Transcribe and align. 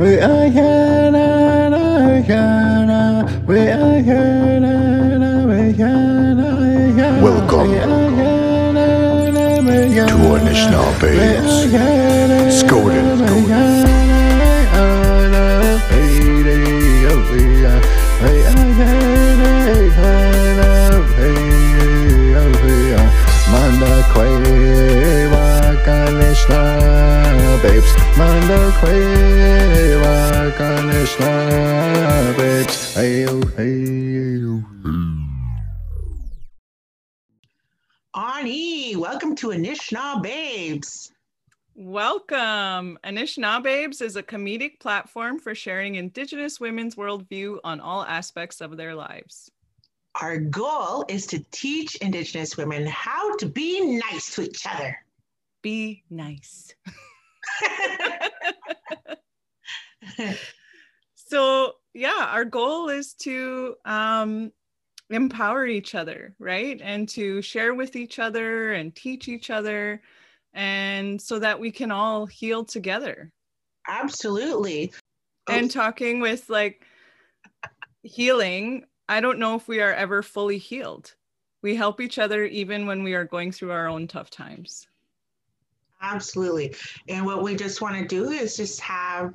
We 0.00 0.18
are 0.18 0.48
here, 0.48 1.10
na, 1.10 1.68
na. 1.68 1.80
We 3.46 3.58
are 3.68 4.00
here, 4.00 4.60
na, 4.60 5.18
na, 5.18 5.30
we 5.46 5.72
here, 5.72 6.34
na, 6.34 6.48
we 6.56 6.92
here. 6.96 7.22
Welcome 7.22 7.68
We 7.70 7.78
are 7.78 8.10
here, 8.16 8.72
na, 8.72 8.86
na, 9.30 9.44
we 9.60 9.92
here, 9.92 10.06
to 10.06 10.16
na. 10.16 10.38
Anishinaabe 10.38 11.02
We 11.02 11.16
Babes. 11.18 11.56
here, 11.72 12.28
na, 12.30 12.38
Skoden. 12.48 13.04
na, 13.18 13.26
we 13.34 13.40
here, 13.50 13.84
na, 14.72 14.84
na, 15.34 15.42
hey, 15.90 16.14
hey, 16.48 17.06
oh, 17.12 17.20
we 17.30 17.42
are- 17.66 17.84
we 18.22 18.32
are 18.48 18.68
here, 18.78 19.36
na, 19.40 19.50
here, 19.98 20.52
na, 20.58 20.68
hey, 21.20 22.40
oh, 22.40 22.52
we 22.64 22.74
are. 22.96 23.10
Manda 23.52 23.92
kwe 24.12 24.30
wa 25.32 25.44
Kanishna 25.84 26.60
babes. 27.62 27.90
Manda 28.18 28.60
kwe 28.80 28.96
wa 30.60 30.66
Kanishna 30.66 32.36
babes. 32.36 32.94
Hey. 32.94 33.26
Oh, 33.26 33.40
oh, 38.14 38.38
Ani, 38.38 38.96
welcome 38.96 39.34
to 39.36 39.48
Anishna 39.48 40.22
Babes. 40.22 41.12
Welcome. 41.74 42.98
Anishinaabe 43.04 43.62
Babes 43.62 44.00
is 44.02 44.16
a 44.16 44.22
comedic 44.22 44.80
platform 44.80 45.38
for 45.38 45.54
sharing 45.54 45.94
Indigenous 45.94 46.60
women's 46.60 46.96
worldview 46.96 47.58
on 47.64 47.80
all 47.80 48.02
aspects 48.04 48.60
of 48.60 48.76
their 48.76 48.94
lives. 48.94 49.50
Our 50.20 50.38
goal 50.38 51.06
is 51.08 51.26
to 51.28 51.42
teach 51.52 51.94
Indigenous 51.96 52.56
women 52.58 52.86
how 52.86 53.36
to 53.36 53.46
be 53.46 53.98
nice 54.10 54.34
to 54.34 54.42
each 54.42 54.66
other. 54.66 54.98
Be 55.62 56.02
nice. 56.10 56.74
so, 61.30 61.74
yeah, 61.94 62.26
our 62.30 62.44
goal 62.44 62.88
is 62.88 63.14
to 63.14 63.76
um, 63.84 64.50
empower 65.10 65.66
each 65.66 65.94
other, 65.94 66.34
right? 66.40 66.80
And 66.82 67.08
to 67.10 67.40
share 67.40 67.74
with 67.74 67.94
each 67.94 68.18
other 68.18 68.72
and 68.72 68.94
teach 68.94 69.28
each 69.28 69.48
other, 69.50 70.02
and 70.52 71.22
so 71.22 71.38
that 71.38 71.60
we 71.60 71.70
can 71.70 71.92
all 71.92 72.26
heal 72.26 72.64
together. 72.64 73.30
Absolutely. 73.88 74.92
and 75.48 75.70
talking 75.70 76.20
with 76.20 76.50
like 76.50 76.84
healing, 78.02 78.84
I 79.08 79.20
don't 79.20 79.38
know 79.38 79.54
if 79.54 79.68
we 79.68 79.80
are 79.80 79.94
ever 79.94 80.22
fully 80.22 80.58
healed. 80.58 81.14
We 81.62 81.76
help 81.76 82.00
each 82.00 82.18
other 82.18 82.44
even 82.44 82.86
when 82.86 83.02
we 83.02 83.14
are 83.14 83.24
going 83.24 83.52
through 83.52 83.72
our 83.72 83.86
own 83.86 84.08
tough 84.08 84.30
times. 84.30 84.88
Absolutely. 86.02 86.74
And 87.08 87.26
what 87.26 87.42
we 87.42 87.54
just 87.54 87.82
want 87.82 87.96
to 87.96 88.04
do 88.04 88.30
is 88.30 88.56
just 88.56 88.80
have, 88.80 89.34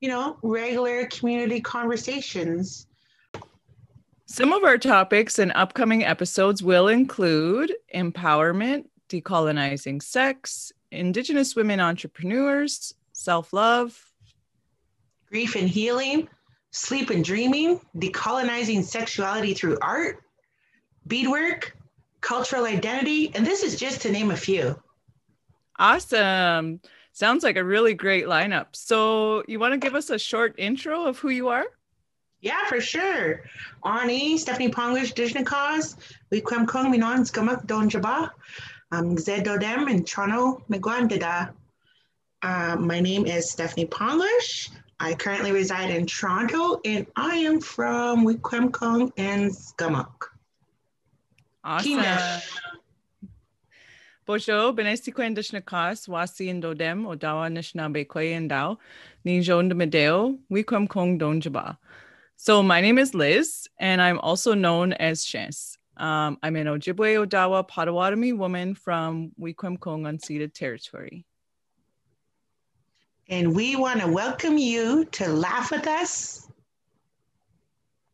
you 0.00 0.08
know, 0.08 0.38
regular 0.42 1.06
community 1.06 1.60
conversations. 1.60 2.86
Some 4.26 4.52
of 4.52 4.64
our 4.64 4.78
topics 4.78 5.38
in 5.38 5.50
upcoming 5.52 6.04
episodes 6.04 6.62
will 6.62 6.88
include 6.88 7.72
empowerment, 7.94 8.86
decolonizing 9.08 10.02
sex, 10.02 10.72
Indigenous 10.90 11.56
women 11.56 11.80
entrepreneurs, 11.80 12.94
self 13.12 13.52
love, 13.52 14.12
grief 15.28 15.56
and 15.56 15.68
healing, 15.68 16.28
sleep 16.70 17.10
and 17.10 17.24
dreaming, 17.24 17.80
decolonizing 17.96 18.82
sexuality 18.84 19.54
through 19.54 19.78
art, 19.82 20.22
beadwork, 21.06 21.76
cultural 22.20 22.64
identity, 22.64 23.32
and 23.34 23.46
this 23.46 23.62
is 23.62 23.78
just 23.78 24.02
to 24.02 24.10
name 24.10 24.30
a 24.30 24.36
few. 24.36 24.80
Awesome. 25.78 26.80
Sounds 27.14 27.44
like 27.44 27.56
a 27.56 27.62
really 27.62 27.94
great 27.94 28.26
lineup. 28.26 28.66
So, 28.72 29.44
you 29.46 29.60
want 29.60 29.72
to 29.72 29.78
give 29.78 29.94
us 29.94 30.10
a 30.10 30.18
short 30.18 30.56
intro 30.58 31.04
of 31.04 31.16
who 31.18 31.28
you 31.28 31.48
are? 31.48 31.64
Yeah, 32.40 32.66
for 32.66 32.80
sure. 32.80 33.44
Ani, 33.84 34.36
Stephanie 34.36 34.68
Ponglish, 34.68 35.14
Dishnikas, 35.14 35.94
Wikwemikong, 36.32 36.92
Minon, 36.92 37.20
Skamak, 37.20 37.66
Don 37.66 37.88
Jaba, 37.88 38.30
um, 38.90 39.16
Zed 39.16 39.46
Dodem, 39.46 39.88
and 39.88 40.04
Toronto, 40.04 40.64
Megwandida. 40.68 41.52
Uh, 42.42 42.76
my 42.80 42.98
name 42.98 43.26
is 43.26 43.48
Stephanie 43.48 43.86
Ponglish. 43.86 44.70
I 44.98 45.14
currently 45.14 45.52
reside 45.52 45.90
in 45.90 46.06
Toronto, 46.06 46.80
and 46.84 47.06
I 47.14 47.36
am 47.36 47.60
from 47.60 48.26
Wikwemikong 48.26 49.12
and 49.16 49.52
Skamak. 49.52 50.10
Awesome. 51.62 51.92
Kimesh. 51.92 52.42
Bojo, 54.26 54.72
benesti 54.72 55.12
kwen 55.12 55.36
dishnakas, 55.36 56.08
wasi 56.08 56.50
and 56.50 56.62
dodem, 56.62 57.04
odawa 57.04 57.50
nishnabe 57.50 58.06
kwe 58.06 58.34
and 58.34 58.50
dao, 58.50 58.78
Nijon 59.26 59.68
de 59.68 59.74
medeo, 59.74 60.38
wikwam 60.50 60.88
kong 60.88 61.18
don 61.18 61.42
jaba. 61.42 61.76
So 62.36 62.62
my 62.62 62.80
name 62.80 62.96
is 62.98 63.14
Liz, 63.14 63.68
and 63.78 64.00
I'm 64.00 64.18
also 64.18 64.54
known 64.54 64.94
as 64.94 65.24
Shans. 65.24 65.76
Um, 65.98 66.38
I'm 66.42 66.56
an 66.56 66.66
Ojibwe 66.66 67.24
Odawa 67.26 67.68
Potawatomi 67.68 68.32
woman 68.36 68.74
from 68.74 69.32
Wikwem 69.40 69.78
Kong 69.78 70.04
unceded 70.04 70.54
territory. 70.54 71.24
And 73.28 73.54
we 73.54 73.76
want 73.76 74.00
to 74.00 74.08
welcome 74.08 74.58
you 74.58 75.04
to 75.12 75.28
laugh 75.28 75.70
with 75.70 75.86
us, 75.86 76.48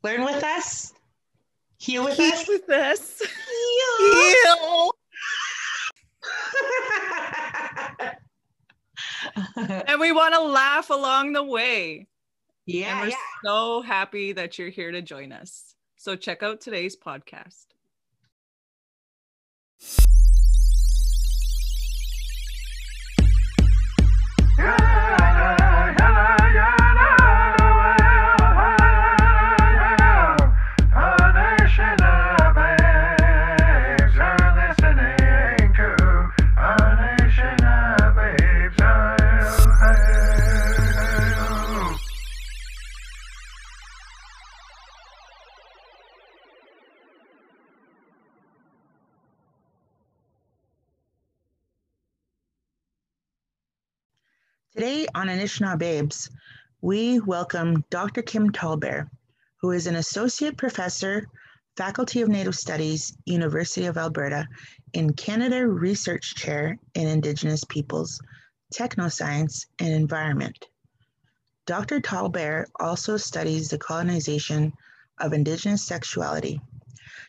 learn 0.03 0.25
with 0.25 0.42
us, 0.42 0.92
heal 1.78 2.04
with 2.04 2.19
us, 2.19 2.19
Heal 2.19 2.32
us. 2.32 2.48
with 2.48 2.71
us. 2.71 3.22
Heal. 3.98 4.34
Heal. 4.56 4.92
And 9.57 10.01
we 10.01 10.13
want 10.13 10.35
to 10.35 10.43
laugh 10.43 10.91
along 10.91 11.33
the 11.33 11.45
way. 11.45 12.09
Yeah. 12.67 12.87
and 12.87 12.87
yeah, 12.87 13.01
we're 13.03 13.09
yeah. 13.09 13.17
so 13.45 13.83
happy 13.83 14.33
that 14.33 14.59
you're 14.59 14.71
here 14.71 14.93
to 14.93 15.03
join 15.03 15.33
us. 15.33 15.75
So 15.97 16.17
check 16.17 16.43
out 16.43 16.61
today's 16.61 16.97
podcast. 16.97 17.67
Today 24.57 25.20
on 55.15 55.28
Anishinaabe 55.28 55.78
Babes, 55.78 56.31
we 56.81 57.21
welcome 57.21 57.84
Dr. 57.91 58.22
Kim 58.22 58.50
Tallbear, 58.53 59.09
who 59.60 59.71
is 59.72 59.87
an 59.87 59.97
associate 59.97 60.56
professor, 60.56 61.26
Faculty 61.76 62.21
of 62.21 62.28
Native 62.28 62.54
Studies, 62.54 63.16
University 63.25 63.87
of 63.87 63.97
Alberta, 63.97 64.47
in 64.93 65.12
Canada 65.12 65.66
Research 65.66 66.34
Chair 66.34 66.78
in 66.94 67.09
Indigenous 67.09 67.65
Peoples, 67.65 68.21
Technoscience, 68.75 69.66
and 69.78 69.88
Environment. 69.88 70.56
Dr. 71.66 72.00
Tallbear 72.00 72.66
also 72.78 73.16
studies 73.16 73.69
the 73.69 73.78
colonization 73.78 74.72
of 75.19 75.32
Indigenous 75.32 75.82
sexuality. 75.82 76.60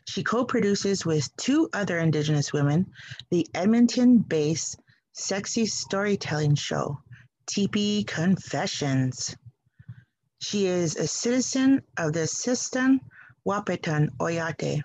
She 0.05 0.23
co 0.23 0.45
produces 0.45 1.05
with 1.05 1.35
two 1.37 1.69
other 1.73 1.99
Indigenous 1.99 2.51
women 2.51 2.91
the 3.29 3.47
Edmonton 3.53 4.17
based 4.17 4.79
Sexy 5.13 5.65
Storytelling 5.65 6.55
Show, 6.55 7.01
Tipi 7.51 8.07
Confessions. 8.07 9.35
She 10.39 10.67
is 10.67 10.95
a 10.95 11.05
citizen 11.05 11.81
of 11.97 12.13
the 12.13 12.25
Sisseton 12.25 13.01
Wahpeton 13.45 14.07
Oyate. 14.21 14.83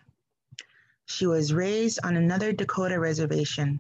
She 1.05 1.27
was 1.27 1.55
raised 1.55 2.01
on 2.03 2.17
another 2.17 2.53
Dakota 2.53 2.99
reservation, 2.99 3.79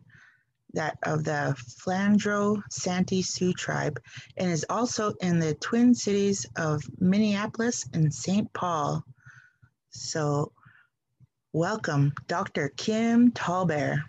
that 0.74 0.98
of 1.02 1.24
the 1.24 1.56
Flandreau 1.80 2.62
Santee 2.70 3.22
Sioux 3.22 3.52
tribe, 3.52 4.00
and 4.36 4.52
is 4.52 4.64
also 4.70 5.14
in 5.20 5.40
the 5.40 5.54
twin 5.54 5.92
cities 5.92 6.46
of 6.54 6.80
Minneapolis 7.00 7.84
and 7.92 8.14
St. 8.14 8.52
Paul. 8.52 9.04
So, 9.90 10.52
welcome, 11.52 12.12
Dr. 12.28 12.68
Kim 12.76 13.32
Tallbear. 13.32 14.04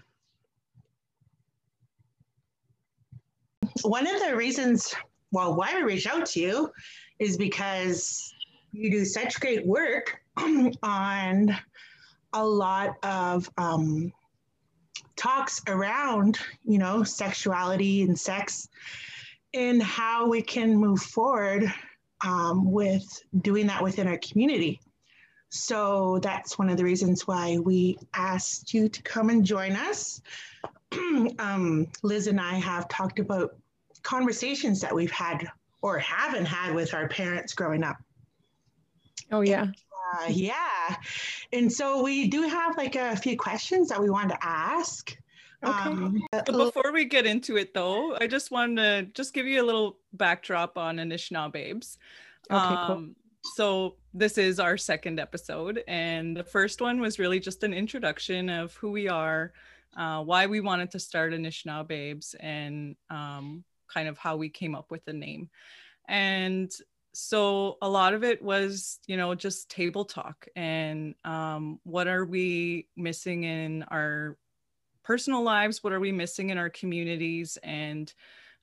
One 3.83 4.07
of 4.07 4.21
the 4.21 4.35
reasons, 4.35 4.93
well, 5.31 5.55
why 5.55 5.75
we 5.75 5.83
reached 5.83 6.07
out 6.07 6.25
to 6.27 6.39
you 6.39 6.71
is 7.19 7.37
because 7.37 8.33
you 8.71 8.91
do 8.91 9.05
such 9.05 9.39
great 9.39 9.65
work 9.65 10.19
on 10.83 11.57
a 12.33 12.45
lot 12.45 12.95
of 13.03 13.49
um, 13.57 14.11
talks 15.15 15.61
around, 15.67 16.37
you 16.65 16.77
know, 16.77 17.03
sexuality 17.03 18.03
and 18.03 18.17
sex 18.17 18.69
and 19.53 19.81
how 19.81 20.27
we 20.27 20.41
can 20.41 20.75
move 20.75 21.01
forward 21.01 21.71
um, 22.25 22.71
with 22.71 23.05
doing 23.41 23.67
that 23.67 23.83
within 23.83 24.07
our 24.07 24.19
community. 24.19 24.79
So 25.49 26.19
that's 26.19 26.59
one 26.59 26.69
of 26.69 26.77
the 26.77 26.83
reasons 26.83 27.25
why 27.25 27.57
we 27.57 27.97
asked 28.13 28.73
you 28.73 28.89
to 28.89 29.01
come 29.01 29.29
and 29.29 29.45
join 29.45 29.73
us. 29.73 30.21
um, 31.39 31.87
Liz 32.03 32.27
and 32.27 32.39
I 32.39 32.55
have 32.55 32.87
talked 32.87 33.19
about 33.19 33.55
conversations 34.07 34.79
that 34.79 34.95
we've 34.95 35.11
had 35.11 35.45
or 35.81 35.99
haven't 35.99 36.45
had 36.45 36.73
with 36.73 36.93
our 36.93 37.09
parents 37.09 37.53
growing 37.53 37.83
up. 37.83 37.97
Oh, 39.33 39.41
yeah. 39.41 39.67
Uh, 40.13 40.27
yeah. 40.29 40.95
And 41.51 41.71
so 41.71 42.01
we 42.01 42.29
do 42.29 42.43
have 42.43 42.77
like 42.77 42.95
a 42.95 43.17
few 43.17 43.35
questions 43.35 43.89
that 43.89 44.01
we 44.01 44.09
want 44.09 44.29
to 44.29 44.37
ask. 44.41 45.15
Okay. 45.61 45.89
Um, 45.89 46.21
But 46.31 46.45
before 46.45 46.93
we 46.93 47.03
get 47.03 47.25
into 47.25 47.57
it, 47.57 47.73
though, 47.73 48.15
I 48.15 48.27
just 48.27 48.49
want 48.49 48.77
to 48.77 49.09
just 49.13 49.33
give 49.33 49.45
you 49.45 49.61
a 49.61 49.65
little 49.65 49.97
backdrop 50.13 50.77
on 50.77 50.97
Anishinaabe 50.97 51.51
Babes. 51.51 51.97
Okay, 52.49 52.75
cool. 52.87 52.95
Um, 52.95 53.15
so 53.55 53.95
this 54.13 54.37
is 54.37 54.59
our 54.59 54.77
second 54.77 55.19
episode, 55.19 55.83
and 55.87 56.35
the 56.37 56.43
first 56.43 56.79
one 56.79 57.01
was 57.01 57.19
really 57.19 57.39
just 57.39 57.63
an 57.63 57.73
introduction 57.73 58.49
of 58.49 58.73
who 58.75 58.91
we 58.91 59.09
are, 59.09 59.51
uh, 59.97 60.23
why 60.23 60.45
we 60.45 60.61
wanted 60.61 60.91
to 60.91 60.99
start 60.99 61.33
Anishinaabe 61.33 61.87
Babes, 61.87 62.35
and 62.39 62.95
um, 63.09 63.63
kind 63.93 64.07
of 64.07 64.17
how 64.17 64.35
we 64.37 64.49
came 64.49 64.75
up 64.75 64.91
with 64.91 65.03
the 65.05 65.13
name. 65.13 65.49
And 66.07 66.71
so 67.13 67.77
a 67.81 67.89
lot 67.89 68.13
of 68.13 68.23
it 68.23 68.41
was, 68.41 68.99
you 69.07 69.17
know, 69.17 69.33
just 69.35 69.69
table 69.69 70.05
talk 70.05 70.47
and 70.55 71.15
um, 71.25 71.79
what 71.83 72.07
are 72.07 72.25
we 72.25 72.87
missing 72.95 73.43
in 73.43 73.83
our 73.83 74.37
personal 75.03 75.41
lives? 75.41 75.83
What 75.83 75.93
are 75.93 75.99
we 75.99 76.11
missing 76.11 76.49
in 76.49 76.57
our 76.57 76.69
communities? 76.69 77.57
And 77.63 78.13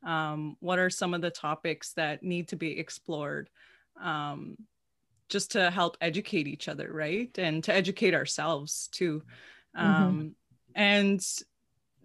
um, 0.06 0.56
what 0.60 0.78
are 0.78 0.90
some 0.90 1.14
of 1.14 1.20
the 1.20 1.30
topics 1.30 1.92
that 1.94 2.22
need 2.22 2.48
to 2.48 2.56
be 2.56 2.78
explored? 2.78 3.50
Um, 4.00 4.56
just 5.28 5.52
to 5.52 5.70
help 5.70 5.96
educate 6.00 6.46
each 6.46 6.68
other, 6.68 6.92
right? 6.92 7.36
And 7.38 7.64
to 7.64 7.74
educate 7.74 8.14
ourselves 8.14 8.88
too. 8.92 9.22
Um, 9.74 10.36
And 10.74 11.26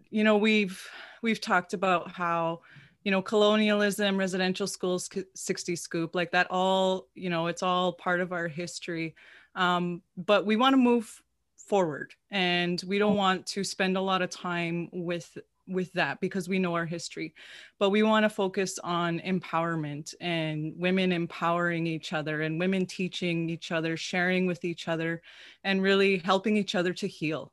you 0.09 0.23
know, 0.23 0.37
we've 0.37 0.87
we've 1.21 1.41
talked 1.41 1.73
about 1.73 2.11
how 2.11 2.61
you 3.03 3.11
know 3.11 3.21
colonialism, 3.21 4.17
residential 4.17 4.67
schools, 4.67 5.09
60 5.35 5.75
scoop, 5.75 6.15
like 6.15 6.31
that. 6.31 6.47
All 6.49 7.07
you 7.15 7.29
know, 7.29 7.47
it's 7.47 7.63
all 7.63 7.93
part 7.93 8.19
of 8.19 8.31
our 8.31 8.47
history. 8.47 9.15
Um, 9.55 10.01
but 10.17 10.45
we 10.45 10.55
want 10.55 10.73
to 10.73 10.77
move 10.77 11.21
forward, 11.55 12.13
and 12.31 12.81
we 12.87 12.97
don't 12.99 13.15
want 13.15 13.45
to 13.47 13.63
spend 13.63 13.97
a 13.97 14.01
lot 14.01 14.21
of 14.21 14.29
time 14.29 14.89
with 14.91 15.37
with 15.69 15.93
that 15.93 16.19
because 16.19 16.49
we 16.49 16.59
know 16.59 16.73
our 16.73 16.85
history 16.85 17.33
but 17.77 17.91
we 17.91 18.01
want 18.01 18.23
to 18.23 18.29
focus 18.29 18.79
on 18.83 19.19
empowerment 19.19 20.13
and 20.19 20.73
women 20.77 21.11
empowering 21.11 21.85
each 21.85 22.11
other 22.11 22.41
and 22.41 22.59
women 22.59 22.85
teaching 22.85 23.49
each 23.49 23.71
other 23.71 23.95
sharing 23.95 24.47
with 24.47 24.65
each 24.65 24.87
other 24.87 25.21
and 25.63 25.81
really 25.81 26.17
helping 26.17 26.57
each 26.57 26.75
other 26.75 26.91
to 26.91 27.07
heal 27.07 27.51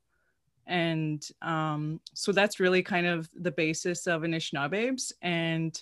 and 0.66 1.26
um, 1.42 2.00
so 2.14 2.32
that's 2.32 2.60
really 2.60 2.82
kind 2.82 3.06
of 3.06 3.30
the 3.34 3.52
basis 3.52 4.06
of 4.06 4.22
Anishinabes 4.22 5.12
and 5.22 5.80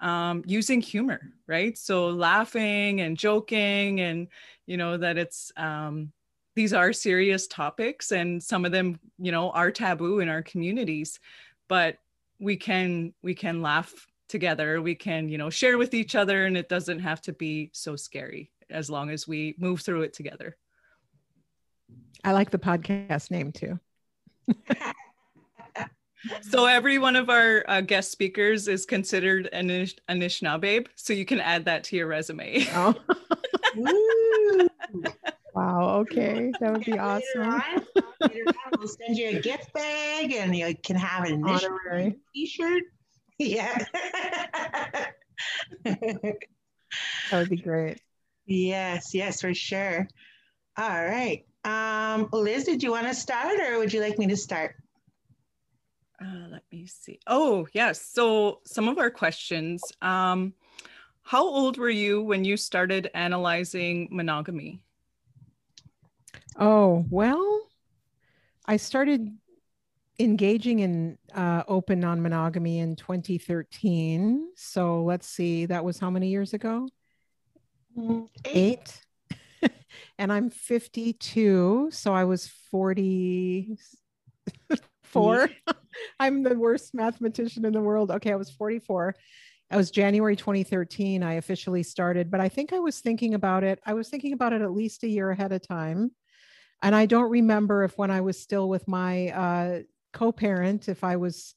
um, 0.00 0.42
using 0.46 0.80
humor, 0.80 1.32
right? 1.46 1.76
So 1.78 2.08
laughing 2.08 3.00
and 3.00 3.16
joking, 3.16 4.00
and 4.00 4.28
you 4.66 4.76
know 4.76 4.96
that 4.96 5.16
it's 5.16 5.52
um, 5.56 6.12
these 6.54 6.72
are 6.72 6.92
serious 6.92 7.46
topics, 7.46 8.12
and 8.12 8.42
some 8.42 8.64
of 8.64 8.72
them, 8.72 8.98
you 9.18 9.32
know, 9.32 9.50
are 9.50 9.70
taboo 9.70 10.20
in 10.20 10.28
our 10.28 10.42
communities, 10.42 11.20
but 11.68 11.96
we 12.38 12.56
can 12.56 13.14
we 13.22 13.34
can 13.34 13.62
laugh 13.62 13.94
together. 14.28 14.82
We 14.82 14.94
can 14.94 15.28
you 15.28 15.38
know 15.38 15.50
share 15.50 15.78
with 15.78 15.94
each 15.94 16.14
other, 16.14 16.46
and 16.46 16.56
it 16.56 16.68
doesn't 16.68 17.00
have 17.00 17.20
to 17.22 17.32
be 17.32 17.70
so 17.72 17.96
scary 17.96 18.50
as 18.68 18.90
long 18.90 19.10
as 19.10 19.28
we 19.28 19.54
move 19.58 19.80
through 19.80 20.02
it 20.02 20.12
together. 20.12 20.56
I 22.24 22.32
like 22.32 22.50
the 22.50 22.58
podcast 22.58 23.30
name 23.30 23.52
too. 23.52 23.78
So 26.42 26.66
every 26.66 26.98
one 26.98 27.14
of 27.14 27.30
our 27.30 27.64
uh, 27.68 27.80
guest 27.82 28.10
speakers 28.10 28.66
is 28.66 28.84
considered 28.84 29.48
an 29.52 29.68
Anish- 29.68 29.98
Anishinaabe, 30.10 30.88
so 30.96 31.12
you 31.12 31.24
can 31.24 31.38
add 31.40 31.66
that 31.66 31.84
to 31.84 31.96
your 31.96 32.08
resume. 32.08 32.66
Oh, 32.74 32.94
wow. 35.54 35.98
Okay. 36.00 36.52
That 36.60 36.72
would 36.72 36.84
be 36.84 36.92
Later 36.92 37.02
awesome. 37.04 37.42
on, 37.42 37.86
later 38.22 38.44
on, 38.48 38.72
we'll 38.76 38.88
send 38.88 39.16
you 39.16 39.38
a 39.38 39.40
gift 39.40 39.72
bag 39.72 40.32
and 40.32 40.56
you 40.56 40.74
can 40.82 40.96
have 40.96 41.26
an 41.26 41.34
initial 41.34 41.70
Honorary. 41.86 42.16
t-shirt. 42.34 42.82
Yeah. 43.38 43.84
That 45.84 46.32
would 47.32 47.50
be 47.50 47.56
great. 47.58 48.00
yes, 48.46 49.10
yes, 49.14 49.42
for 49.42 49.52
sure. 49.54 50.08
All 50.78 51.04
right. 51.04 51.44
Um, 51.66 52.28
Liz, 52.32 52.62
did 52.62 52.80
you 52.82 52.92
want 52.92 53.08
to 53.08 53.14
start 53.14 53.58
or 53.58 53.78
would 53.78 53.92
you 53.92 54.00
like 54.00 54.18
me 54.18 54.28
to 54.28 54.36
start? 54.36 54.76
Uh, 56.22 56.46
let 56.48 56.62
me 56.70 56.86
see. 56.86 57.18
Oh, 57.26 57.66
yes. 57.72 58.00
So 58.00 58.60
some 58.64 58.88
of 58.88 58.98
our 58.98 59.10
questions. 59.10 59.82
Um, 60.00 60.54
how 61.22 61.44
old 61.44 61.76
were 61.76 61.90
you 61.90 62.22
when 62.22 62.44
you 62.44 62.56
started 62.56 63.10
analyzing 63.14 64.08
monogamy? 64.12 64.80
Oh, 66.56 67.04
well, 67.10 67.62
I 68.64 68.76
started 68.76 69.36
engaging 70.20 70.78
in 70.78 71.18
uh, 71.34 71.64
open 71.66 71.98
non 71.98 72.22
monogamy 72.22 72.78
in 72.78 72.94
2013. 72.94 74.52
So 74.54 75.02
let's 75.02 75.26
see, 75.26 75.66
that 75.66 75.84
was 75.84 75.98
how 75.98 76.10
many 76.10 76.28
years 76.28 76.54
ago? 76.54 76.88
Eight. 78.44 79.05
and 80.18 80.32
I'm 80.32 80.50
52. 80.50 81.88
So 81.90 82.12
I 82.12 82.24
was 82.24 82.48
44. 82.70 85.50
I'm 86.20 86.42
the 86.42 86.58
worst 86.58 86.94
mathematician 86.94 87.64
in 87.64 87.72
the 87.72 87.80
world. 87.80 88.10
Okay, 88.10 88.32
I 88.32 88.36
was 88.36 88.50
44. 88.50 89.14
It 89.70 89.76
was 89.76 89.90
January 89.90 90.36
2013. 90.36 91.22
I 91.22 91.34
officially 91.34 91.82
started, 91.82 92.30
but 92.30 92.40
I 92.40 92.48
think 92.48 92.72
I 92.72 92.78
was 92.78 93.00
thinking 93.00 93.34
about 93.34 93.64
it. 93.64 93.80
I 93.84 93.94
was 93.94 94.08
thinking 94.08 94.32
about 94.32 94.52
it 94.52 94.62
at 94.62 94.72
least 94.72 95.02
a 95.02 95.08
year 95.08 95.30
ahead 95.30 95.52
of 95.52 95.66
time. 95.66 96.12
And 96.82 96.94
I 96.94 97.06
don't 97.06 97.30
remember 97.30 97.84
if 97.84 97.98
when 97.98 98.10
I 98.10 98.20
was 98.20 98.40
still 98.40 98.68
with 98.68 98.86
my 98.86 99.30
uh, 99.30 99.80
co 100.12 100.30
parent, 100.30 100.88
if 100.88 101.02
I 101.02 101.16
was, 101.16 101.54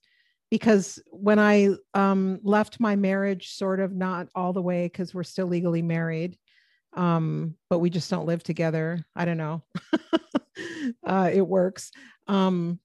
because 0.50 1.00
when 1.12 1.38
I 1.38 1.76
um, 1.94 2.40
left 2.42 2.80
my 2.80 2.96
marriage, 2.96 3.52
sort 3.52 3.80
of 3.80 3.94
not 3.94 4.30
all 4.34 4.54
the 4.54 4.62
way, 4.62 4.86
because 4.86 5.14
we're 5.14 5.24
still 5.24 5.48
legally 5.48 5.84
married, 5.84 6.38
um, 6.94 7.56
but 7.70 7.80
we 7.80 7.90
just 7.90 8.10
don't 8.10 8.26
live 8.26 8.44
together. 8.44 9.06
I 9.16 9.26
don't 9.26 9.38
know. 9.38 9.64
uh, 11.06 11.30
it 11.32 11.46
works. 11.46 11.92
Um, 12.28 12.80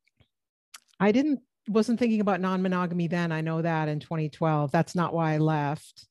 I 1.00 1.12
didn't 1.12 1.40
wasn't 1.68 1.98
thinking 1.98 2.20
about 2.20 2.40
non-monogamy 2.40 3.08
then. 3.08 3.32
I 3.32 3.40
know 3.40 3.62
that 3.62 3.88
in 3.88 4.00
2012. 4.00 4.70
That's 4.70 4.94
not 4.94 5.14
why 5.14 5.34
I 5.34 5.38
left. 5.38 6.06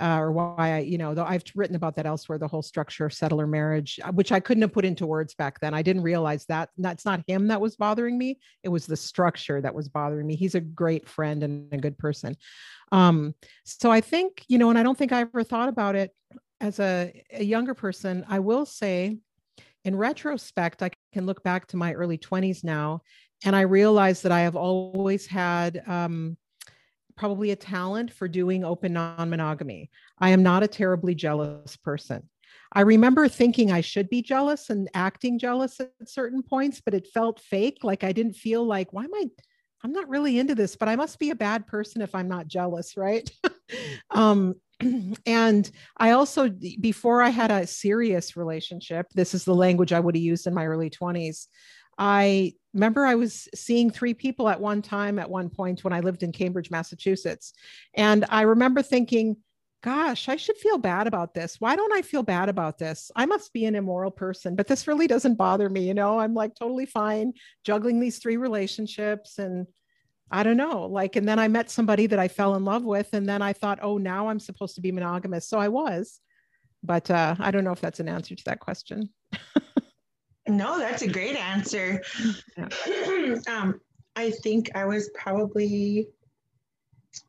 Uh, 0.00 0.18
or 0.18 0.32
why 0.32 0.72
I, 0.72 0.78
you 0.80 0.98
know, 0.98 1.14
though 1.14 1.24
I've 1.24 1.44
written 1.54 1.76
about 1.76 1.94
that 1.96 2.06
elsewhere, 2.06 2.36
the 2.36 2.48
whole 2.48 2.62
structure 2.62 3.06
of 3.06 3.12
settler 3.12 3.46
marriage, 3.46 4.00
uh, 4.02 4.10
which 4.10 4.32
I 4.32 4.40
couldn't 4.40 4.62
have 4.62 4.72
put 4.72 4.84
into 4.84 5.06
words 5.06 5.34
back 5.34 5.60
then. 5.60 5.72
I 5.72 5.82
didn't 5.82 6.02
realize 6.02 6.46
that 6.46 6.70
that's 6.78 7.04
not 7.04 7.22
him 7.28 7.46
that 7.46 7.60
was 7.60 7.76
bothering 7.76 8.18
me. 8.18 8.40
It 8.64 8.70
was 8.70 8.86
the 8.86 8.96
structure 8.96 9.60
that 9.60 9.72
was 9.72 9.88
bothering 9.88 10.26
me. 10.26 10.34
He's 10.34 10.56
a 10.56 10.60
great 10.60 11.08
friend 11.08 11.44
and 11.44 11.72
a 11.72 11.76
good 11.76 11.96
person. 11.96 12.36
Um, 12.90 13.36
so 13.64 13.92
I 13.92 14.00
think, 14.00 14.44
you 14.48 14.58
know, 14.58 14.68
and 14.68 14.78
I 14.78 14.82
don't 14.82 14.98
think 14.98 15.12
I 15.12 15.20
ever 15.20 15.44
thought 15.44 15.68
about 15.68 15.94
it 15.94 16.10
as 16.60 16.80
a, 16.80 17.24
a 17.32 17.44
younger 17.44 17.74
person. 17.74 18.24
I 18.28 18.38
will 18.38 18.66
say, 18.66 19.18
in 19.84 19.96
retrospect, 19.96 20.82
I 20.82 20.90
can 21.12 21.26
look 21.26 21.42
back 21.42 21.66
to 21.68 21.76
my 21.76 21.92
early 21.92 22.18
20s 22.18 22.64
now 22.64 23.02
and 23.44 23.54
I 23.54 23.62
realize 23.62 24.22
that 24.22 24.32
I 24.32 24.40
have 24.40 24.56
always 24.56 25.26
had 25.26 25.82
um, 25.86 26.36
probably 27.16 27.50
a 27.50 27.56
talent 27.56 28.12
for 28.12 28.26
doing 28.26 28.64
open 28.64 28.94
non 28.94 29.28
monogamy. 29.28 29.90
I 30.18 30.30
am 30.30 30.42
not 30.42 30.62
a 30.62 30.68
terribly 30.68 31.14
jealous 31.14 31.76
person. 31.76 32.28
I 32.72 32.80
remember 32.80 33.28
thinking 33.28 33.70
I 33.70 33.82
should 33.82 34.08
be 34.08 34.22
jealous 34.22 34.70
and 34.70 34.88
acting 34.94 35.38
jealous 35.38 35.78
at 35.80 35.92
certain 36.06 36.42
points, 36.42 36.80
but 36.84 36.94
it 36.94 37.06
felt 37.06 37.40
fake. 37.40 37.78
Like 37.82 38.02
I 38.02 38.12
didn't 38.12 38.34
feel 38.34 38.64
like, 38.64 38.92
why 38.92 39.04
am 39.04 39.14
I? 39.14 39.26
I'm 39.84 39.92
not 39.92 40.08
really 40.08 40.38
into 40.38 40.54
this, 40.54 40.76
but 40.76 40.88
I 40.88 40.96
must 40.96 41.18
be 41.18 41.30
a 41.30 41.36
bad 41.36 41.66
person 41.66 42.00
if 42.00 42.14
I'm 42.14 42.26
not 42.26 42.48
jealous, 42.48 42.96
right? 42.96 43.30
um, 44.10 44.54
and 45.26 45.70
I 45.96 46.10
also, 46.10 46.48
before 46.80 47.22
I 47.22 47.30
had 47.30 47.50
a 47.50 47.66
serious 47.66 48.36
relationship, 48.36 49.06
this 49.14 49.34
is 49.34 49.44
the 49.44 49.54
language 49.54 49.92
I 49.92 50.00
would 50.00 50.16
have 50.16 50.22
used 50.22 50.46
in 50.46 50.54
my 50.54 50.66
early 50.66 50.90
20s. 50.90 51.46
I 51.98 52.54
remember 52.72 53.04
I 53.04 53.14
was 53.14 53.48
seeing 53.54 53.90
three 53.90 54.14
people 54.14 54.48
at 54.48 54.60
one 54.60 54.82
time 54.82 55.18
at 55.18 55.30
one 55.30 55.48
point 55.48 55.84
when 55.84 55.92
I 55.92 56.00
lived 56.00 56.22
in 56.22 56.32
Cambridge, 56.32 56.70
Massachusetts. 56.70 57.52
And 57.94 58.24
I 58.28 58.42
remember 58.42 58.82
thinking, 58.82 59.36
gosh, 59.82 60.28
I 60.28 60.36
should 60.36 60.56
feel 60.56 60.78
bad 60.78 61.06
about 61.06 61.34
this. 61.34 61.56
Why 61.60 61.76
don't 61.76 61.92
I 61.92 62.02
feel 62.02 62.22
bad 62.22 62.48
about 62.48 62.78
this? 62.78 63.10
I 63.14 63.26
must 63.26 63.52
be 63.52 63.66
an 63.66 63.74
immoral 63.74 64.10
person, 64.10 64.56
but 64.56 64.66
this 64.66 64.88
really 64.88 65.06
doesn't 65.06 65.34
bother 65.34 65.68
me. 65.68 65.86
You 65.86 65.94
know, 65.94 66.18
I'm 66.18 66.34
like 66.34 66.54
totally 66.54 66.86
fine 66.86 67.34
juggling 67.64 68.00
these 68.00 68.18
three 68.18 68.38
relationships 68.38 69.38
and 69.38 69.66
I 70.30 70.42
don't 70.42 70.56
know. 70.56 70.86
Like, 70.86 71.16
and 71.16 71.28
then 71.28 71.38
I 71.38 71.48
met 71.48 71.70
somebody 71.70 72.06
that 72.06 72.18
I 72.18 72.28
fell 72.28 72.54
in 72.54 72.64
love 72.64 72.84
with, 72.84 73.12
and 73.12 73.28
then 73.28 73.42
I 73.42 73.52
thought, 73.52 73.78
oh, 73.82 73.98
now 73.98 74.28
I'm 74.28 74.40
supposed 74.40 74.74
to 74.76 74.80
be 74.80 74.92
monogamous. 74.92 75.46
So 75.48 75.58
I 75.58 75.68
was, 75.68 76.20
but 76.82 77.10
uh, 77.10 77.36
I 77.38 77.50
don't 77.50 77.64
know 77.64 77.72
if 77.72 77.80
that's 77.80 78.00
an 78.00 78.08
answer 78.08 78.34
to 78.34 78.44
that 78.44 78.60
question. 78.60 79.10
no, 80.48 80.78
that's 80.78 81.02
a 81.02 81.08
great 81.08 81.36
answer. 81.36 82.02
Yeah. 82.56 83.36
um, 83.48 83.80
I 84.16 84.30
think 84.30 84.70
I 84.74 84.84
was 84.84 85.10
probably, 85.14 86.08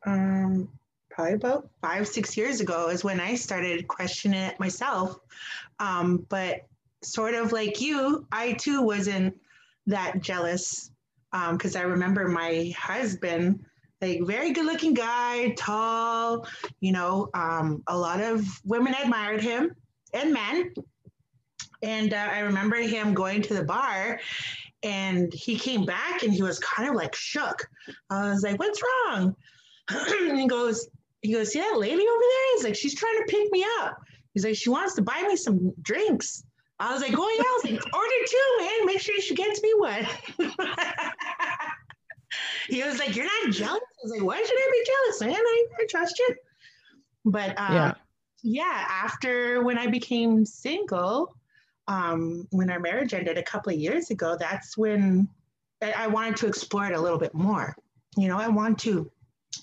um, 0.04 0.68
probably 1.10 1.34
about 1.34 1.68
five, 1.82 2.08
six 2.08 2.36
years 2.36 2.60
ago 2.60 2.88
is 2.88 3.04
when 3.04 3.20
I 3.20 3.34
started 3.34 3.88
questioning 3.88 4.40
it 4.40 4.58
myself. 4.58 5.18
Um, 5.78 6.26
but 6.28 6.66
sort 7.02 7.34
of 7.34 7.52
like 7.52 7.80
you, 7.80 8.26
I 8.32 8.52
too 8.54 8.82
wasn't 8.82 9.38
that 9.86 10.20
jealous 10.20 10.90
because 11.52 11.76
um, 11.76 11.82
I 11.82 11.84
remember 11.84 12.28
my 12.28 12.72
husband, 12.76 13.64
like 14.00 14.20
very 14.24 14.52
good 14.52 14.66
looking 14.66 14.94
guy, 14.94 15.54
tall, 15.56 16.46
you 16.80 16.92
know, 16.92 17.28
um, 17.34 17.82
a 17.86 17.96
lot 17.96 18.20
of 18.20 18.44
women 18.64 18.94
admired 18.94 19.40
him 19.40 19.74
and 20.12 20.32
men. 20.32 20.72
And 21.82 22.12
uh, 22.14 22.28
I 22.32 22.40
remember 22.40 22.76
him 22.76 23.14
going 23.14 23.42
to 23.42 23.54
the 23.54 23.64
bar 23.64 24.20
and 24.82 25.32
he 25.32 25.58
came 25.58 25.84
back 25.84 26.22
and 26.22 26.32
he 26.32 26.42
was 26.42 26.58
kind 26.58 26.88
of 26.88 26.94
like 26.94 27.14
shook. 27.14 27.66
I 28.10 28.30
was 28.30 28.42
like, 28.42 28.58
what's 28.58 28.80
wrong? 28.82 29.34
and 29.88 30.38
he 30.38 30.46
goes, 30.46 30.88
he 31.22 31.32
goes, 31.32 31.52
see 31.52 31.58
that 31.58 31.78
lady 31.78 32.02
over 32.02 32.20
there? 32.20 32.54
He's 32.54 32.64
like, 32.64 32.76
she's 32.76 32.94
trying 32.94 33.18
to 33.18 33.24
pick 33.28 33.50
me 33.50 33.64
up. 33.80 33.98
He's 34.32 34.44
like, 34.44 34.56
she 34.56 34.70
wants 34.70 34.94
to 34.94 35.02
buy 35.02 35.24
me 35.26 35.36
some 35.36 35.72
drinks. 35.82 36.44
I 36.78 36.92
was 36.92 37.00
like, 37.00 37.14
oh 37.16 37.36
yeah, 37.36 37.42
I 37.42 37.60
was 37.62 37.72
like, 37.72 37.94
order 37.94 38.14
two, 38.28 38.56
man. 38.60 38.86
Make 38.86 39.00
sure 39.00 39.18
she 39.20 39.34
gets 39.34 39.62
me 39.62 39.72
one. 39.76 40.06
he 42.68 42.82
was 42.82 42.98
like, 42.98 43.16
you're 43.16 43.24
not 43.24 43.52
jealous. 43.52 43.80
I 43.80 44.02
was 44.02 44.12
like, 44.12 44.22
why 44.22 44.36
should 44.36 44.58
I 44.58 44.70
be 44.72 44.86
jealous, 44.86 45.20
man? 45.22 45.42
I, 45.46 45.64
I 45.80 45.86
trust 45.88 46.18
you. 46.18 46.34
But 47.24 47.58
um, 47.58 47.74
yeah. 47.74 47.94
yeah, 48.42 48.84
after 48.88 49.62
when 49.62 49.78
I 49.78 49.86
became 49.86 50.44
single, 50.44 51.34
um, 51.88 52.46
when 52.50 52.70
our 52.70 52.80
marriage 52.80 53.14
ended 53.14 53.38
a 53.38 53.42
couple 53.42 53.72
of 53.72 53.78
years 53.78 54.10
ago, 54.10 54.36
that's 54.38 54.76
when 54.76 55.28
I 55.82 56.06
wanted 56.06 56.36
to 56.36 56.46
explore 56.46 56.86
it 56.86 56.94
a 56.94 57.00
little 57.00 57.18
bit 57.18 57.34
more. 57.34 57.74
You 58.16 58.28
know, 58.28 58.38
I 58.38 58.48
want 58.48 58.78
to 58.80 59.10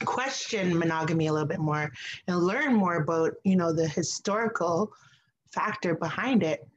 question 0.06 0.78
monogamy 0.78 1.28
a 1.28 1.34
little 1.34 1.48
bit 1.48 1.60
more 1.60 1.92
and 2.28 2.38
learn 2.38 2.74
more 2.74 2.98
about, 2.98 3.34
you 3.44 3.56
know, 3.56 3.72
the 3.72 3.88
historical 3.88 4.92
factor 5.52 5.96
behind 5.96 6.42
it 6.42 6.68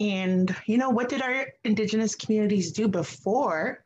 and 0.00 0.54
you 0.66 0.78
know 0.78 0.90
what 0.90 1.08
did 1.08 1.22
our 1.22 1.46
indigenous 1.64 2.14
communities 2.14 2.72
do 2.72 2.88
before 2.88 3.84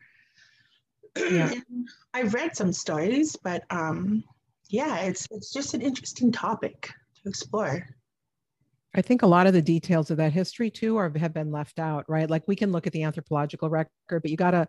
yeah. 1.16 1.52
i've 2.14 2.34
read 2.34 2.56
some 2.56 2.72
stories 2.72 3.36
but 3.36 3.64
um 3.70 4.22
yeah 4.68 5.00
it's 5.00 5.26
it's 5.30 5.52
just 5.52 5.75
an 5.75 5.80
interesting 5.80 6.32
topic 6.32 6.92
to 7.22 7.28
explore 7.28 7.86
I 8.94 9.02
think 9.02 9.20
a 9.20 9.26
lot 9.26 9.46
of 9.46 9.52
the 9.52 9.60
details 9.60 10.10
of 10.10 10.16
that 10.16 10.32
history 10.32 10.70
too 10.70 10.96
are 10.96 11.12
have 11.18 11.34
been 11.34 11.52
left 11.52 11.78
out, 11.78 12.06
right? 12.08 12.30
Like 12.30 12.44
we 12.48 12.56
can 12.56 12.72
look 12.72 12.86
at 12.86 12.94
the 12.94 13.02
anthropological 13.02 13.68
record, 13.68 13.90
but 14.08 14.30
you 14.30 14.38
got 14.38 14.52
to 14.52 14.66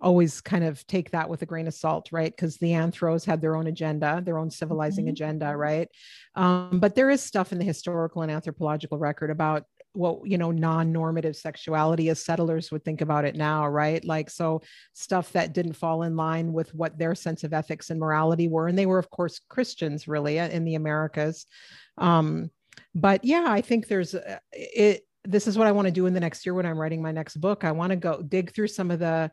always 0.00 0.40
kind 0.40 0.64
of 0.64 0.86
take 0.86 1.10
that 1.10 1.28
with 1.28 1.42
a 1.42 1.46
grain 1.46 1.66
of 1.66 1.74
salt, 1.74 2.10
right? 2.12 2.30
Because 2.30 2.56
the 2.58 2.70
anthros 2.70 3.24
had 3.24 3.40
their 3.40 3.56
own 3.56 3.66
agenda, 3.66 4.20
their 4.24 4.38
own 4.38 4.50
civilizing 4.50 5.06
mm-hmm. 5.06 5.12
agenda, 5.12 5.56
right? 5.56 5.88
Um, 6.34 6.78
but 6.78 6.94
there 6.94 7.10
is 7.10 7.22
stuff 7.22 7.52
in 7.52 7.58
the 7.58 7.64
historical 7.64 8.22
and 8.22 8.30
anthropological 8.30 8.98
record 8.98 9.30
about 9.30 9.64
what 9.94 10.20
you 10.24 10.36
know 10.36 10.50
non-normative 10.50 11.36
sexuality 11.36 12.08
as 12.08 12.24
settlers 12.24 12.70
would 12.70 12.84
think 12.84 13.00
about 13.00 13.24
it 13.24 13.36
now 13.36 13.66
right? 13.66 14.04
Like 14.04 14.28
so 14.30 14.60
stuff 14.92 15.32
that 15.32 15.54
didn't 15.54 15.74
fall 15.74 16.02
in 16.02 16.16
line 16.16 16.52
with 16.52 16.74
what 16.74 16.98
their 16.98 17.14
sense 17.14 17.44
of 17.44 17.52
ethics 17.52 17.90
and 17.90 17.98
morality 17.98 18.48
were 18.48 18.68
and 18.68 18.78
they 18.78 18.86
were 18.86 18.98
of 18.98 19.10
course 19.10 19.40
christians 19.48 20.06
really 20.06 20.38
uh, 20.38 20.48
in 20.48 20.64
the 20.64 20.74
americas. 20.74 21.46
Um 21.96 22.50
but 22.94 23.24
yeah 23.24 23.46
i 23.48 23.60
think 23.60 23.86
there's 23.86 24.14
uh, 24.14 24.38
it 24.52 25.06
this 25.24 25.46
is 25.46 25.56
what 25.56 25.66
i 25.66 25.72
want 25.72 25.86
to 25.86 25.92
do 25.92 26.06
in 26.06 26.14
the 26.14 26.20
next 26.20 26.44
year 26.44 26.54
when 26.54 26.66
i'm 26.66 26.78
writing 26.78 27.00
my 27.00 27.12
next 27.12 27.36
book. 27.36 27.64
I 27.64 27.72
want 27.72 27.90
to 27.90 27.96
go 27.96 28.20
dig 28.22 28.52
through 28.52 28.68
some 28.68 28.90
of 28.90 28.98
the 28.98 29.30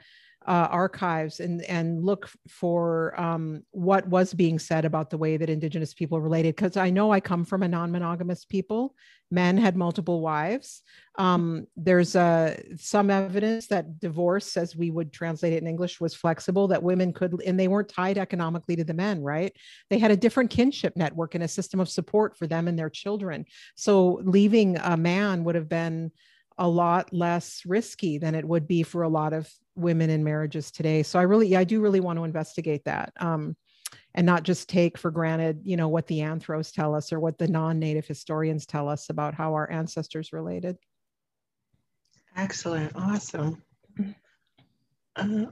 uh, 0.48 0.68
archives 0.72 1.40
and 1.40 1.62
and 1.66 2.04
look 2.04 2.30
for 2.48 3.20
um, 3.20 3.64
what 3.72 4.08
was 4.08 4.34
being 4.34 4.58
said 4.58 4.86
about 4.86 5.10
the 5.10 5.18
way 5.18 5.38
that 5.38 5.50
indigenous 5.50 5.94
people 5.94 6.20
related 6.20 6.56
because 6.56 6.78
i 6.78 6.90
know 6.90 7.12
i 7.12 7.20
come 7.20 7.46
from 7.46 7.64
a 7.64 7.68
non-monogamous 7.68 8.46
people. 8.46 8.96
Men 9.34 9.58
had 9.58 9.78
multiple 9.78 10.20
wives. 10.20 10.82
Um, 11.18 11.66
there's 11.78 12.18
uh, 12.18 12.60
some 12.76 13.10
evidence 13.10 13.68
that 13.68 13.98
divorce 13.98 14.58
as 14.58 14.76
we 14.76 14.92
would 14.92 15.14
translate 15.14 15.54
it 15.54 15.62
in 15.62 15.68
english 15.68 16.02
was 16.02 16.14
flexible 16.14 16.68
that 16.70 16.84
women 16.84 17.14
could 17.14 17.42
and 17.46 17.60
they 17.60 17.68
weren't 17.68 17.88
tied 17.88 18.18
economically 18.18 18.76
to 18.76 18.84
the 18.84 18.94
men 18.94 19.22
right? 19.22 19.56
They 19.90 20.00
had 20.00 20.12
a 20.12 20.18
different 20.18 20.50
kinship 20.50 20.98
network 20.98 21.36
and 21.36 21.44
a 21.44 21.48
system 21.48 21.80
of 21.80 21.88
support 21.88 22.36
for 22.36 22.48
them 22.48 22.68
and 22.68 22.78
their 22.78 22.90
children. 22.90 23.46
So 23.76 24.22
leaving 24.24 24.78
a 24.78 24.98
man 24.98 25.44
would 25.44 25.56
have 25.56 25.70
been 25.70 26.12
a 26.58 26.68
lot 26.68 27.12
less 27.14 27.64
risky 27.66 28.18
than 28.18 28.36
it 28.36 28.48
would 28.48 28.68
be 28.68 28.84
for 28.84 29.04
a 29.04 29.10
lot 29.10 29.34
of 29.34 29.52
women 29.76 30.10
in 30.10 30.24
marriages 30.24 30.72
today. 30.72 31.04
So 31.04 31.20
I 31.20 31.24
really, 31.24 31.48
yeah, 31.48 31.60
I 31.60 31.64
do 31.64 31.82
really 31.82 32.00
want 32.00 32.18
to 32.20 32.24
investigate 32.24 32.86
that. 32.86 33.14
Um, 33.20 33.56
and 34.14 34.26
not 34.26 34.44
just 34.44 34.70
take 34.70 34.98
for 34.98 35.12
granted, 35.12 35.62
you 35.64 35.78
know, 35.78 35.88
what 35.88 36.08
the 36.08 36.20
anthros 36.20 36.74
tell 36.74 36.96
us 36.96 37.14
or 37.14 37.20
what 37.20 37.38
the 37.38 37.48
non-native 37.48 38.06
historians 38.06 38.66
tell 38.66 38.90
us 38.90 39.10
about 39.10 39.34
how 39.34 39.54
our 39.54 39.70
ancestors 39.72 40.34
related. 40.34 40.78
Excellent, 42.36 42.92
awesome. 42.96 43.62
Uh, 45.16 45.46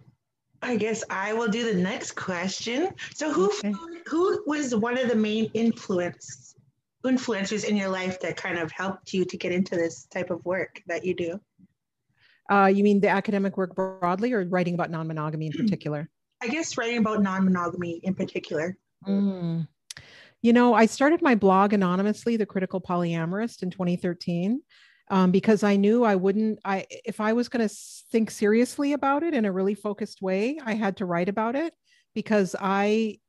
I 0.62 0.76
guess 0.76 1.04
I 1.10 1.34
will 1.34 1.48
do 1.48 1.72
the 1.72 1.80
next 1.80 2.14
question. 2.14 2.90
So, 3.14 3.32
who 3.32 3.48
okay. 3.48 3.74
who 4.06 4.44
was 4.46 4.76
one 4.76 4.98
of 4.98 5.10
the 5.10 5.16
main 5.16 5.50
influence 5.54 6.56
influencers 7.06 7.64
in 7.64 7.78
your 7.78 7.90
life 7.90 8.20
that 8.20 8.36
kind 8.36 8.58
of 8.58 8.72
helped 8.72 9.14
you 9.14 9.24
to 9.24 9.38
get 9.38 9.54
into 9.54 9.76
this 9.76 10.06
type 10.06 10.30
of 10.30 10.44
work 10.46 10.82
that 10.88 11.06
you 11.06 11.14
do? 11.14 11.40
Uh, 12.50 12.66
you 12.66 12.84
mean 12.84 13.00
the 13.00 13.10
academic 13.10 13.58
work 13.58 13.76
broadly 13.76 14.34
or 14.34 14.46
writing 14.46 14.74
about 14.74 14.90
non 14.90 15.08
monogamy 15.08 15.48
in 15.48 15.52
particular? 15.58 16.10
I 16.42 16.48
guess 16.48 16.78
writing 16.78 16.98
about 16.98 17.22
non 17.22 17.46
monogamy 17.46 18.00
in 18.04 18.16
particular. 18.16 18.78
Mm. 19.08 19.68
You 20.42 20.54
know, 20.54 20.74
I 20.74 20.86
started 20.86 21.22
my 21.22 21.36
blog 21.36 21.74
anonymously, 21.74 22.38
The 22.38 22.46
Critical 22.46 22.80
Polyamorist, 22.80 23.62
in 23.62 23.70
2013. 23.70 24.62
Um, 25.12 25.32
because 25.32 25.64
I 25.64 25.76
knew 25.76 26.04
I 26.04 26.16
wouldn't, 26.16 26.60
I 26.64 26.86
if 26.90 27.20
I 27.20 27.34
was 27.34 27.50
going 27.50 27.68
to 27.68 27.76
think 28.12 28.30
seriously 28.30 28.94
about 28.94 29.24
it 29.24 29.34
in 29.34 29.46
a 29.46 29.52
really 29.52 29.74
focused 29.74 30.22
way, 30.22 30.60
I 30.64 30.76
had 30.76 30.98
to 30.98 31.06
write 31.06 31.30
about 31.30 31.56
it 31.56 31.74
because 32.14 32.56
I 32.60 33.20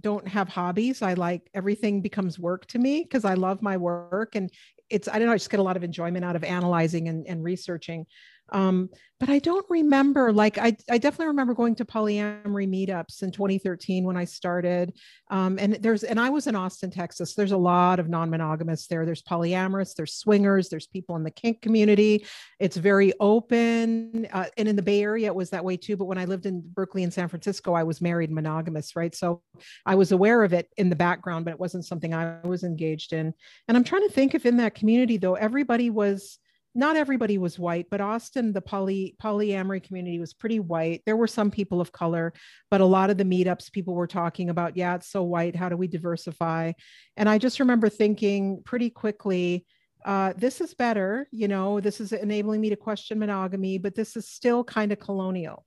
don't 0.00 0.28
have 0.28 0.48
hobbies. 0.48 1.00
I 1.00 1.14
like 1.14 1.48
everything 1.54 2.02
becomes 2.02 2.38
work 2.38 2.66
to 2.66 2.78
me 2.78 3.02
because 3.02 3.24
I 3.24 3.34
love 3.34 3.62
my 3.62 3.78
work 3.78 4.34
and 4.34 4.50
it's 4.90 5.08
I 5.08 5.18
don't 5.18 5.26
know 5.26 5.32
I 5.32 5.36
just 5.36 5.50
get 5.50 5.60
a 5.60 5.64
lot 5.64 5.76
of 5.76 5.84
enjoyment 5.84 6.24
out 6.24 6.36
of 6.36 6.44
analyzing 6.44 7.08
and, 7.08 7.26
and 7.26 7.42
researching. 7.42 8.06
Um, 8.52 8.90
but 9.20 9.28
I 9.28 9.38
don't 9.38 9.66
remember, 9.68 10.32
like, 10.32 10.56
I, 10.56 10.74
I 10.88 10.96
definitely 10.96 11.26
remember 11.26 11.52
going 11.52 11.74
to 11.74 11.84
polyamory 11.84 12.66
meetups 12.66 13.22
in 13.22 13.30
2013 13.30 14.04
when 14.04 14.16
I 14.16 14.24
started. 14.24 14.96
Um, 15.30 15.58
and 15.58 15.74
there's, 15.74 16.04
and 16.04 16.18
I 16.18 16.30
was 16.30 16.46
in 16.46 16.56
Austin, 16.56 16.90
Texas. 16.90 17.34
There's 17.34 17.52
a 17.52 17.58
lot 17.58 18.00
of 18.00 18.08
non 18.08 18.30
monogamous 18.30 18.86
there. 18.86 19.04
There's 19.04 19.22
polyamorous, 19.22 19.94
there's 19.94 20.14
swingers, 20.14 20.70
there's 20.70 20.86
people 20.86 21.16
in 21.16 21.22
the 21.22 21.30
kink 21.30 21.60
community. 21.60 22.24
It's 22.58 22.78
very 22.78 23.12
open. 23.20 24.26
Uh, 24.32 24.46
and 24.56 24.66
in 24.66 24.74
the 24.74 24.82
Bay 24.82 25.02
Area, 25.02 25.26
it 25.26 25.34
was 25.34 25.50
that 25.50 25.66
way 25.66 25.76
too. 25.76 25.98
But 25.98 26.06
when 26.06 26.18
I 26.18 26.24
lived 26.24 26.46
in 26.46 26.62
Berkeley 26.64 27.02
and 27.02 27.12
San 27.12 27.28
Francisco, 27.28 27.74
I 27.74 27.82
was 27.82 28.00
married 28.00 28.30
monogamous, 28.30 28.96
right? 28.96 29.14
So 29.14 29.42
I 29.84 29.96
was 29.96 30.12
aware 30.12 30.44
of 30.44 30.54
it 30.54 30.70
in 30.78 30.88
the 30.88 30.96
background, 30.96 31.44
but 31.44 31.52
it 31.52 31.60
wasn't 31.60 31.84
something 31.84 32.14
I 32.14 32.40
was 32.42 32.64
engaged 32.64 33.12
in. 33.12 33.34
And 33.68 33.76
I'm 33.76 33.84
trying 33.84 34.08
to 34.08 34.14
think 34.14 34.34
if 34.34 34.46
in 34.46 34.56
that 34.56 34.74
community, 34.74 35.18
though, 35.18 35.34
everybody 35.34 35.90
was 35.90 36.38
not 36.74 36.96
everybody 36.96 37.36
was 37.36 37.58
white, 37.58 37.86
but 37.90 38.00
Austin, 38.00 38.52
the 38.52 38.60
poly 38.60 39.16
polyamory 39.22 39.82
community 39.82 40.18
was 40.20 40.32
pretty 40.32 40.60
white. 40.60 41.02
There 41.04 41.16
were 41.16 41.26
some 41.26 41.50
people 41.50 41.80
of 41.80 41.92
color, 41.92 42.32
but 42.70 42.80
a 42.80 42.86
lot 42.86 43.10
of 43.10 43.18
the 43.18 43.24
meetups, 43.24 43.72
people 43.72 43.94
were 43.94 44.06
talking 44.06 44.50
about, 44.50 44.76
yeah, 44.76 44.94
it's 44.94 45.10
so 45.10 45.24
white. 45.24 45.56
How 45.56 45.68
do 45.68 45.76
we 45.76 45.88
diversify? 45.88 46.72
And 47.16 47.28
I 47.28 47.38
just 47.38 47.58
remember 47.58 47.88
thinking 47.88 48.62
pretty 48.64 48.90
quickly, 48.90 49.66
uh, 50.04 50.32
this 50.36 50.60
is 50.60 50.74
better. 50.74 51.26
You 51.32 51.48
know, 51.48 51.80
this 51.80 52.00
is 52.00 52.12
enabling 52.12 52.60
me 52.60 52.70
to 52.70 52.76
question 52.76 53.18
monogamy, 53.18 53.78
but 53.78 53.94
this 53.94 54.16
is 54.16 54.28
still 54.28 54.62
kind 54.62 54.92
of 54.92 55.00
colonial. 55.00 55.66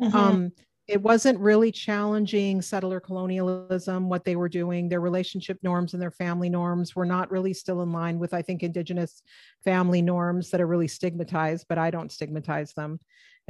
Mm-hmm. 0.00 0.16
Um, 0.16 0.52
it 0.90 1.00
wasn't 1.00 1.38
really 1.38 1.70
challenging 1.70 2.60
settler 2.60 2.98
colonialism 2.98 4.08
what 4.08 4.24
they 4.24 4.34
were 4.34 4.48
doing. 4.48 4.88
Their 4.88 5.00
relationship 5.00 5.58
norms 5.62 5.92
and 5.92 6.02
their 6.02 6.10
family 6.10 6.50
norms 6.50 6.96
were 6.96 7.06
not 7.06 7.30
really 7.30 7.54
still 7.54 7.82
in 7.82 7.92
line 7.92 8.18
with 8.18 8.34
i 8.34 8.42
think 8.42 8.62
indigenous 8.62 9.22
family 9.64 10.02
norms 10.02 10.50
that 10.50 10.60
are 10.60 10.66
really 10.66 10.88
stigmatized 10.88 11.66
but 11.68 11.78
i 11.78 11.90
don't 11.90 12.12
stigmatize 12.12 12.72
them 12.72 12.98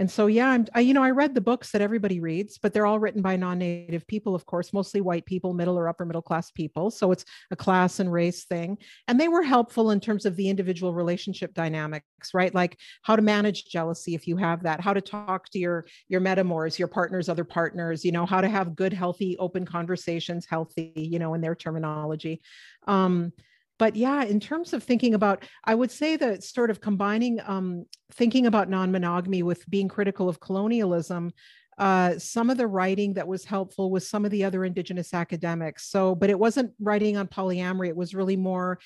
and 0.00 0.10
so 0.10 0.26
yeah 0.26 0.48
i'm 0.48 0.66
I, 0.74 0.80
you 0.80 0.94
know 0.94 1.04
i 1.04 1.10
read 1.10 1.34
the 1.34 1.40
books 1.40 1.70
that 1.70 1.80
everybody 1.80 2.18
reads 2.18 2.58
but 2.58 2.72
they're 2.72 2.86
all 2.86 2.98
written 2.98 3.22
by 3.22 3.36
non-native 3.36 4.06
people 4.08 4.34
of 4.34 4.46
course 4.46 4.72
mostly 4.72 5.00
white 5.00 5.26
people 5.26 5.54
middle 5.54 5.78
or 5.78 5.88
upper 5.88 6.04
middle 6.04 6.22
class 6.22 6.50
people. 6.50 6.90
So 6.90 7.12
it's 7.12 7.24
a 7.50 7.56
class 7.56 8.00
and 8.00 8.12
race 8.12 8.44
thing. 8.44 8.78
And 9.08 9.20
they 9.20 9.28
were 9.28 9.42
helpful 9.42 9.90
in 9.90 10.00
terms 10.00 10.26
of 10.26 10.36
the 10.36 10.48
individual 10.48 10.94
relationship 10.94 11.54
dynamics 11.54 12.06
right? 12.34 12.54
Like 12.54 12.78
how 13.02 13.16
to 13.16 13.22
manage 13.22 13.64
jealousy 13.64 14.14
if 14.14 14.26
you 14.26 14.36
have 14.36 14.62
that 14.62 14.80
how 14.80 14.92
to 14.92 15.00
talk 15.00 15.48
to 15.50 15.58
your 15.58 15.86
your 16.08 16.20
metamors 16.20 16.78
your 16.78 16.88
partner's 16.88 17.28
other 17.28 17.44
partners 17.44 18.04
you 18.04 18.12
know 18.12 18.26
how 18.26 18.40
to 18.40 18.48
have 18.48 18.76
good 18.76 18.92
healthy 18.92 19.36
open 19.38 19.64
conversations 19.64 20.46
healthy 20.46 20.92
you 20.94 21.18
know 21.18 21.34
in 21.34 21.40
their 21.40 21.54
terminology. 21.54 22.40
Um 22.86 23.32
but 23.80 23.96
yeah 23.96 24.22
in 24.22 24.38
terms 24.38 24.72
of 24.72 24.84
thinking 24.84 25.14
about 25.14 25.42
i 25.64 25.74
would 25.74 25.90
say 25.90 26.14
that 26.14 26.44
sort 26.44 26.70
of 26.70 26.80
combining 26.80 27.40
um, 27.46 27.84
thinking 28.12 28.46
about 28.46 28.68
non-monogamy 28.68 29.42
with 29.42 29.68
being 29.68 29.88
critical 29.88 30.28
of 30.28 30.38
colonialism 30.38 31.32
uh, 31.78 32.18
some 32.18 32.50
of 32.50 32.58
the 32.58 32.66
writing 32.66 33.14
that 33.14 33.26
was 33.26 33.42
helpful 33.42 33.90
was 33.90 34.06
some 34.06 34.26
of 34.26 34.30
the 34.30 34.44
other 34.44 34.64
indigenous 34.64 35.12
academics 35.14 35.90
so 35.90 36.14
but 36.14 36.30
it 36.30 36.38
wasn't 36.38 36.70
writing 36.78 37.16
on 37.16 37.26
polyamory 37.26 37.88
it 37.88 37.96
was 37.96 38.14
really 38.14 38.36
more 38.36 38.78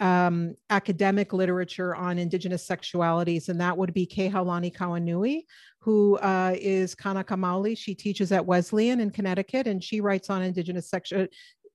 um, 0.00 0.54
academic 0.68 1.32
literature 1.32 1.94
on 1.94 2.18
indigenous 2.18 2.66
sexualities 2.66 3.48
and 3.48 3.60
that 3.60 3.76
would 3.76 3.94
be 3.94 4.06
kehaulani 4.06 4.74
Kauanui, 4.74 5.44
who 5.78 6.16
uh, 6.18 6.54
is 6.58 6.94
Kanaka 6.94 7.34
Maoli. 7.34 7.78
She 7.78 7.94
teaches 7.94 8.32
at 8.32 8.44
Wesleyan 8.44 9.00
in 9.00 9.10
Connecticut, 9.10 9.66
and 9.66 9.82
she 9.82 10.00
writes 10.00 10.28
on 10.28 10.42
indigenous 10.42 10.88
sexual 10.88 11.26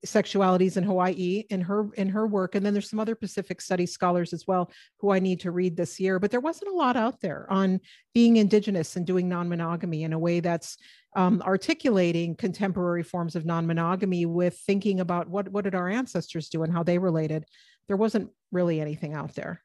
sexualities 0.06 0.76
in 0.76 0.84
Hawaii 0.84 1.44
in 1.50 1.60
her 1.60 1.90
in 1.94 2.08
her 2.08 2.26
work. 2.26 2.54
And 2.54 2.64
then 2.64 2.72
there's 2.72 2.88
some 2.88 3.00
other 3.00 3.14
Pacific 3.14 3.60
studies 3.60 3.92
scholars 3.92 4.32
as 4.32 4.46
well 4.46 4.70
who 4.98 5.10
I 5.10 5.18
need 5.18 5.40
to 5.40 5.50
read 5.50 5.76
this 5.76 5.98
year. 5.98 6.18
But 6.18 6.30
there 6.30 6.40
wasn't 6.40 6.72
a 6.72 6.76
lot 6.76 6.96
out 6.96 7.20
there 7.20 7.46
on 7.50 7.80
being 8.14 8.36
indigenous 8.36 8.96
and 8.96 9.06
doing 9.06 9.28
non-monogamy 9.28 10.04
in 10.04 10.12
a 10.12 10.18
way 10.18 10.40
that's 10.40 10.76
um, 11.16 11.42
articulating 11.44 12.36
contemporary 12.36 13.02
forms 13.02 13.34
of 13.34 13.44
non-monogamy 13.44 14.26
with 14.26 14.56
thinking 14.58 15.00
about 15.00 15.28
what 15.28 15.48
what 15.48 15.64
did 15.64 15.74
our 15.74 15.88
ancestors 15.88 16.48
do 16.48 16.62
and 16.62 16.72
how 16.72 16.82
they 16.82 16.98
related. 16.98 17.44
There 17.88 17.96
wasn't 17.96 18.30
really 18.52 18.80
anything 18.80 19.14
out 19.14 19.34
there. 19.34 19.62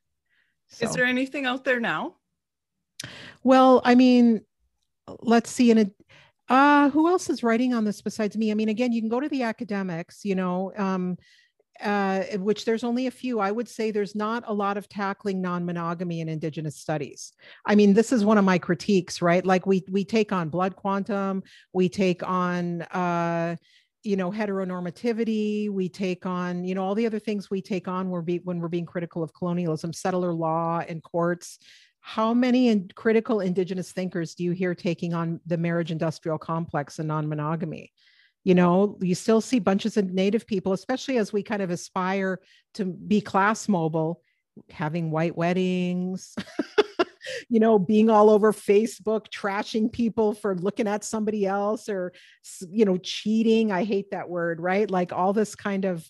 So. 0.69 0.85
is 0.85 0.93
there 0.93 1.05
anything 1.05 1.45
out 1.45 1.63
there 1.63 1.79
now? 1.79 2.15
Well 3.43 3.81
I 3.83 3.95
mean 3.95 4.41
let's 5.19 5.51
see 5.51 5.69
in 5.69 5.77
a 5.77 5.91
uh, 6.49 6.89
who 6.89 7.07
else 7.07 7.29
is 7.29 7.43
writing 7.43 7.73
on 7.73 7.83
this 7.85 8.01
besides 8.01 8.37
me? 8.37 8.51
I 8.51 8.53
mean, 8.53 8.69
again, 8.69 8.91
you 8.91 9.01
can 9.01 9.09
go 9.09 9.19
to 9.19 9.29
the 9.29 9.43
academics, 9.43 10.25
you 10.25 10.35
know, 10.35 10.71
um, 10.77 11.17
uh, 11.81 12.23
which 12.37 12.65
there's 12.65 12.83
only 12.83 13.07
a 13.07 13.11
few. 13.11 13.39
I 13.39 13.51
would 13.51 13.67
say 13.67 13.91
there's 13.91 14.15
not 14.15 14.43
a 14.45 14.53
lot 14.53 14.77
of 14.77 14.87
tackling 14.87 15.41
non-monogamy 15.41 16.21
in 16.21 16.29
Indigenous 16.29 16.77
studies. 16.77 17.33
I 17.65 17.75
mean, 17.75 17.93
this 17.93 18.11
is 18.11 18.23
one 18.23 18.37
of 18.37 18.45
my 18.45 18.57
critiques, 18.57 19.21
right? 19.21 19.45
Like 19.45 19.65
we 19.65 19.83
we 19.89 20.05
take 20.05 20.31
on 20.31 20.49
blood 20.49 20.75
quantum, 20.75 21.43
we 21.73 21.89
take 21.89 22.21
on 22.21 22.83
uh, 22.83 23.55
you 24.03 24.17
know 24.17 24.31
heteronormativity 24.31 25.69
we 25.69 25.87
take 25.87 26.25
on 26.25 26.65
you 26.65 26.75
know 26.75 26.83
all 26.83 26.93
the 26.93 27.05
other 27.05 27.19
things 27.19 27.49
we 27.49 27.61
take 27.61 27.87
on 27.87 28.09
when, 28.09 28.23
be, 28.23 28.37
when 28.39 28.59
we're 28.59 28.67
being 28.67 28.85
critical 28.85 29.23
of 29.23 29.33
colonialism 29.33 29.93
settler 29.93 30.33
law 30.33 30.81
and 30.87 31.01
courts 31.01 31.57
how 32.05 32.33
many 32.33 32.67
in 32.67 32.89
critical 32.95 33.39
indigenous 33.39 33.91
thinkers 33.91 34.35
do 34.35 34.43
you 34.43 34.51
hear 34.51 34.75
taking 34.75 35.13
on 35.13 35.39
the 35.45 35.57
marriage 35.57 35.89
industrial 35.89 36.37
complex 36.37 36.99
and 36.99 37.07
non-monogamy? 37.07 37.91
You 38.43 38.55
know 38.55 38.97
you 39.01 39.15
still 39.15 39.39
see 39.39 39.59
bunches 39.59 39.95
of 39.95 40.11
native 40.11 40.45
people 40.45 40.73
especially 40.73 41.17
as 41.17 41.31
we 41.31 41.43
kind 41.43 41.61
of 41.61 41.69
aspire 41.69 42.41
to 42.73 42.83
be 42.83 43.21
class 43.21 43.69
mobile 43.69 44.21
having 44.69 45.11
white 45.11 45.37
weddings 45.37 46.35
you 47.49 47.59
know 47.59 47.79
being 47.79 48.09
all 48.09 48.29
over 48.29 48.51
facebook 48.51 49.27
trashing 49.29 49.91
people 49.91 50.33
for 50.33 50.55
looking 50.55 50.87
at 50.87 51.03
somebody 51.03 51.45
else 51.45 51.89
or 51.89 52.11
you 52.69 52.85
know 52.85 52.97
cheating. 52.97 53.71
I 53.71 53.83
hate 53.83 54.11
that 54.11 54.29
word 54.29 54.59
right? 54.59 54.89
Like 54.89 55.13
all 55.13 55.33
this 55.33 55.55
kind 55.55 55.85
of 55.85 56.05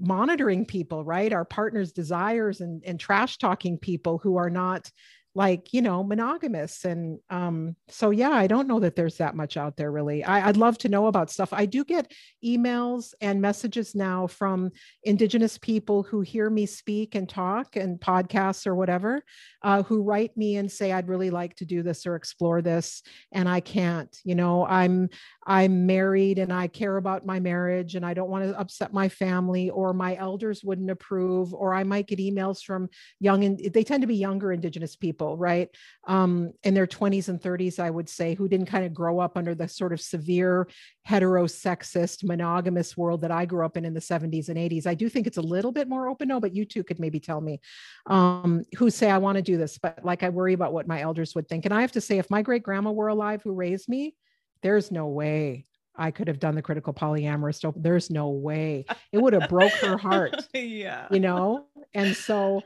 monitoring 0.00 0.64
people 0.64 1.04
right? 1.04 1.32
Our 1.32 1.44
partners 1.44 1.92
desires 1.92 2.60
and 2.60 2.82
and 2.84 2.98
trash 2.98 3.38
talking 3.38 3.78
people 3.78 4.18
who 4.18 4.36
are 4.36 4.50
not 4.50 4.90
like 5.36 5.74
you 5.74 5.82
know 5.82 6.02
monogamous. 6.02 6.86
And 6.86 7.20
um 7.28 7.76
so 7.88 8.10
yeah 8.10 8.30
i 8.30 8.46
don't 8.46 8.66
know 8.66 8.80
that 8.80 8.96
there's 8.96 9.18
that 9.18 9.36
much 9.36 9.56
out 9.56 9.76
there 9.76 9.92
really. 9.92 10.24
I, 10.24 10.46
would 10.46 10.56
love 10.56 10.78
to 10.78 10.88
know 10.88 11.06
about 11.06 11.30
stuff. 11.30 11.52
I 11.52 11.66
do 11.66 11.84
get 11.84 12.10
emails 12.44 13.12
and 13.20 13.40
messages 13.40 13.94
now 13.94 14.26
from 14.26 14.70
indigenous 15.04 15.58
people 15.58 16.02
who 16.02 16.22
hear 16.22 16.48
me 16.48 16.64
speak 16.64 17.14
and 17.14 17.28
talk 17.28 17.76
and 17.76 18.00
podcasts 18.00 18.66
or 18.66 18.74
whatever 18.74 19.22
uh, 19.62 19.82
who 19.82 20.02
write 20.02 20.34
me 20.36 20.56
and 20.56 20.72
say 20.72 20.92
i'd 20.92 21.08
really 21.08 21.30
like 21.30 21.54
to 21.56 21.66
do 21.66 21.82
this 21.82 22.06
or 22.06 22.16
explore 22.16 22.62
this 22.62 23.02
and 23.32 23.48
i 23.48 23.60
can't. 23.60 24.16
You 24.24 24.34
know 24.34 24.66
i'm 24.66 25.10
I'm 25.46 25.86
married 25.86 26.40
and 26.40 26.52
I 26.52 26.66
care 26.66 26.96
about 26.96 27.24
my 27.24 27.38
marriage 27.38 27.94
and 27.94 28.04
I 28.04 28.14
don't 28.14 28.28
want 28.28 28.44
to 28.44 28.58
upset 28.58 28.92
my 28.92 29.08
family 29.08 29.70
or 29.70 29.92
my 29.92 30.16
elders 30.16 30.64
wouldn't 30.64 30.90
approve 30.90 31.54
or 31.54 31.72
I 31.72 31.84
might 31.84 32.08
get 32.08 32.18
emails 32.18 32.62
from 32.62 32.88
young 33.20 33.44
and 33.44 33.58
they 33.72 33.84
tend 33.84 34.00
to 34.00 34.08
be 34.08 34.16
younger 34.16 34.52
indigenous 34.52 34.96
people, 34.96 35.36
right? 35.36 35.68
Um, 36.08 36.52
in 36.64 36.74
their 36.74 36.86
20s 36.88 37.28
and 37.28 37.40
30s, 37.40 37.78
I 37.78 37.90
would 37.90 38.08
say, 38.08 38.34
who 38.34 38.48
didn't 38.48 38.66
kind 38.66 38.84
of 38.84 38.92
grow 38.92 39.20
up 39.20 39.38
under 39.38 39.54
the 39.54 39.68
sort 39.68 39.92
of 39.92 40.00
severe 40.00 40.68
heterosexist 41.08 42.24
monogamous 42.24 42.96
world 42.96 43.20
that 43.20 43.30
I 43.30 43.44
grew 43.44 43.64
up 43.64 43.76
in 43.76 43.84
in 43.84 43.94
the 43.94 44.00
70s 44.00 44.48
and 44.48 44.58
80s. 44.58 44.86
I 44.86 44.94
do 44.94 45.08
think 45.08 45.28
it's 45.28 45.36
a 45.36 45.42
little 45.42 45.70
bit 45.70 45.88
more 45.88 46.08
open 46.08 46.26
now, 46.26 46.40
but 46.40 46.56
you 46.56 46.64
two 46.64 46.82
could 46.82 46.98
maybe 46.98 47.20
tell 47.20 47.40
me 47.40 47.60
um, 48.06 48.64
who 48.76 48.90
say 48.90 49.10
I 49.10 49.18
want 49.18 49.36
to 49.36 49.42
do 49.42 49.56
this, 49.56 49.78
but 49.78 50.04
like 50.04 50.24
I 50.24 50.28
worry 50.28 50.54
about 50.54 50.72
what 50.72 50.88
my 50.88 51.00
elders 51.00 51.36
would 51.36 51.48
think. 51.48 51.64
And 51.64 51.72
I 51.72 51.82
have 51.82 51.92
to 51.92 52.00
say, 52.00 52.18
if 52.18 52.28
my 52.30 52.42
great 52.42 52.64
grandma 52.64 52.90
were 52.90 53.08
alive 53.08 53.42
who 53.44 53.52
raised 53.52 53.88
me, 53.88 54.16
there's 54.62 54.90
no 54.90 55.06
way 55.06 55.64
I 55.96 56.10
could 56.10 56.28
have 56.28 56.38
done 56.38 56.54
the 56.54 56.62
critical 56.62 56.92
polyamorist. 56.92 57.72
There's 57.76 58.10
no 58.10 58.30
way. 58.30 58.84
It 59.12 59.18
would 59.18 59.32
have 59.32 59.48
broke 59.48 59.72
her 59.72 59.96
heart. 59.96 60.46
yeah. 60.54 61.06
You 61.10 61.20
know? 61.20 61.66
And 61.94 62.14
so 62.14 62.62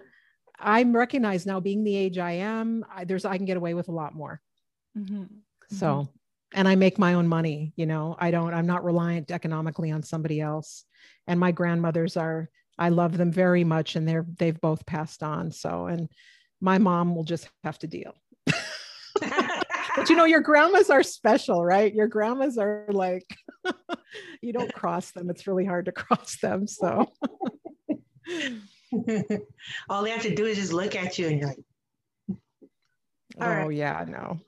I'm 0.58 0.94
recognized 0.94 1.46
now 1.46 1.60
being 1.60 1.84
the 1.84 1.96
age 1.96 2.18
I 2.18 2.32
am, 2.32 2.84
I, 2.92 3.04
there's 3.04 3.24
I 3.24 3.36
can 3.36 3.46
get 3.46 3.56
away 3.56 3.74
with 3.74 3.88
a 3.88 3.92
lot 3.92 4.14
more. 4.14 4.40
Mm-hmm. 4.98 5.24
So 5.70 5.86
mm-hmm. 5.86 6.58
and 6.58 6.68
I 6.68 6.74
make 6.74 6.98
my 6.98 7.14
own 7.14 7.28
money, 7.28 7.72
you 7.76 7.86
know. 7.86 8.16
I 8.18 8.30
don't 8.30 8.52
I'm 8.52 8.66
not 8.66 8.84
reliant 8.84 9.30
economically 9.30 9.90
on 9.90 10.02
somebody 10.02 10.40
else. 10.40 10.84
And 11.26 11.38
my 11.38 11.52
grandmothers 11.52 12.16
are 12.16 12.50
I 12.78 12.88
love 12.88 13.16
them 13.16 13.30
very 13.30 13.64
much 13.64 13.96
and 13.96 14.08
they're 14.08 14.26
they've 14.38 14.60
both 14.60 14.84
passed 14.86 15.22
on. 15.22 15.52
So 15.52 15.86
and 15.86 16.08
my 16.60 16.78
mom 16.78 17.14
will 17.14 17.24
just 17.24 17.48
have 17.64 17.78
to 17.78 17.86
deal 17.86 18.14
but 19.96 20.08
you 20.08 20.16
know, 20.16 20.24
your 20.24 20.40
grandmas 20.40 20.90
are 20.90 21.02
special, 21.02 21.64
right? 21.64 21.94
Your 21.94 22.08
grandmas 22.08 22.58
are 22.58 22.86
like, 22.88 23.26
you 24.42 24.52
don't 24.52 24.72
cross 24.72 25.12
them. 25.12 25.30
It's 25.30 25.46
really 25.46 25.64
hard 25.64 25.86
to 25.86 25.92
cross 25.92 26.38
them. 26.40 26.66
So 26.66 27.06
all 29.88 30.02
they 30.02 30.10
have 30.10 30.22
to 30.22 30.34
do 30.34 30.46
is 30.46 30.58
just 30.58 30.72
look 30.72 30.96
at 30.96 31.18
you 31.18 31.28
and 31.28 31.38
you're 31.38 31.48
like, 31.48 31.58
hmm. 32.26 32.34
oh, 33.40 33.46
right. 33.46 33.72
yeah, 33.72 34.04
no. 34.08 34.40